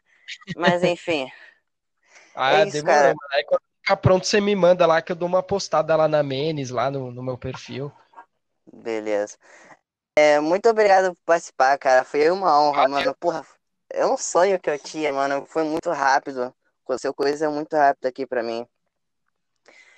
[0.54, 1.32] Mas enfim.
[2.36, 3.08] ah, é isso, demorou, cara.
[3.08, 3.18] Mano.
[3.32, 6.22] Aí quando ficar pronto, você me manda lá que eu dou uma postada lá na
[6.22, 7.90] Menes, lá no, no meu perfil.
[8.70, 9.38] Beleza.
[10.14, 12.04] É, muito obrigado por participar, cara.
[12.04, 12.90] Foi uma honra, Valeu.
[12.90, 13.16] mano.
[13.18, 13.46] Porra,
[13.90, 15.46] é um sonho que eu tinha, mano.
[15.46, 16.54] Foi muito rápido.
[16.84, 18.66] Aconteceu coisa muito rápida aqui pra mim.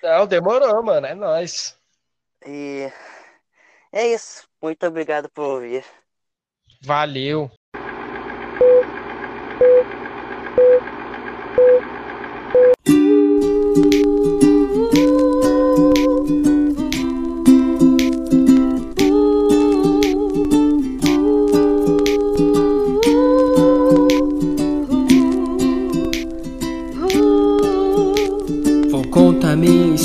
[0.02, 1.06] Não, demorou, mano.
[1.06, 1.76] É nóis.
[2.46, 2.92] E
[3.90, 4.48] é isso.
[4.62, 5.84] Muito obrigado por ouvir.
[6.82, 7.50] Valeu.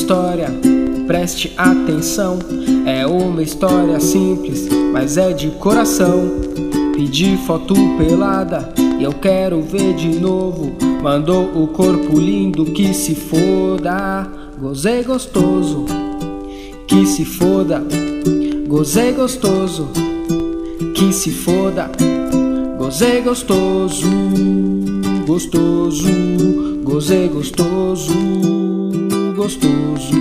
[0.05, 0.51] História,
[1.07, 2.37] preste atenção.
[2.85, 6.29] É uma história simples, mas é de coração.
[6.93, 10.75] Pedi foto pelada e eu quero ver de novo.
[11.01, 14.29] Mandou o corpo lindo que se foda.
[14.59, 15.85] Gozei gostoso,
[16.87, 17.83] que se foda.
[18.67, 19.89] Gozei gostoso,
[20.93, 21.89] que se foda.
[22.77, 24.07] Gozei gostoso,
[25.25, 26.07] gostoso,
[26.83, 28.64] gozei gostoso
[29.45, 30.15] gostoso.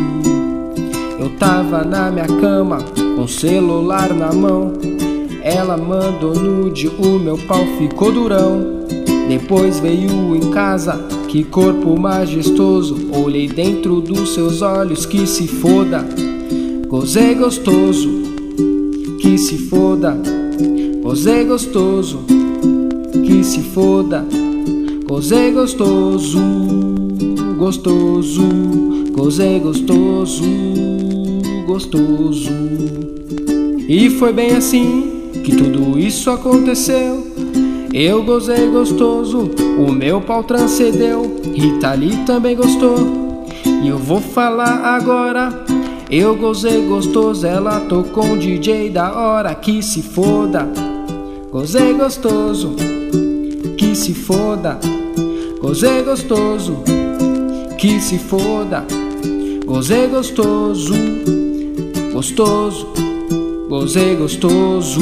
[1.19, 2.77] Eu tava na minha cama,
[3.17, 4.75] com celular na mão.
[5.43, 8.85] Ela mandou nude, o meu pau ficou durão.
[9.27, 12.99] Depois veio em casa, que corpo majestoso.
[13.25, 16.05] Olhei dentro dos seus olhos, que se foda.
[16.87, 18.11] Gozei gostoso,
[19.21, 20.19] que se foda.
[21.03, 22.21] Gozei gostoso,
[23.25, 24.23] que se foda.
[25.09, 26.41] Gozei gostoso,
[27.57, 29.04] gostoso.
[29.15, 30.43] Gozei gostoso,
[31.65, 32.51] gostoso.
[33.89, 37.25] E foi bem assim que tudo isso aconteceu.
[37.93, 41.41] Eu gozei gostoso, o meu pau transcendeu.
[41.55, 43.47] Rita Lee também gostou.
[43.65, 45.65] E eu vou falar agora.
[46.11, 50.69] Eu gozei gostoso, ela tocou um DJ da hora que se foda.
[51.53, 52.75] Gozei gostoso,
[53.79, 54.77] que se foda.
[55.61, 56.83] Gozei gostoso,
[57.79, 58.85] que se foda.
[59.67, 60.93] Gozei gostoso,
[62.13, 62.87] gostoso,
[63.67, 65.01] gozei gostoso.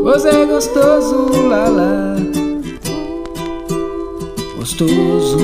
[0.00, 2.16] Gozei gostoso, lá lá.
[4.56, 5.38] Gostoso.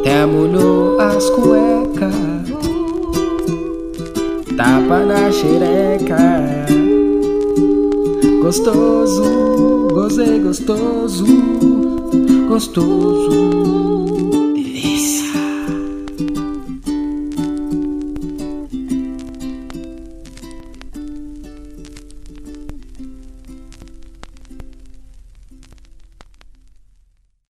[0.00, 2.14] Até molhou as cuecas.
[4.56, 6.66] Tapa na xereca.
[8.42, 11.73] Gostoso, gozei gostoso
[12.54, 13.83] gostoso.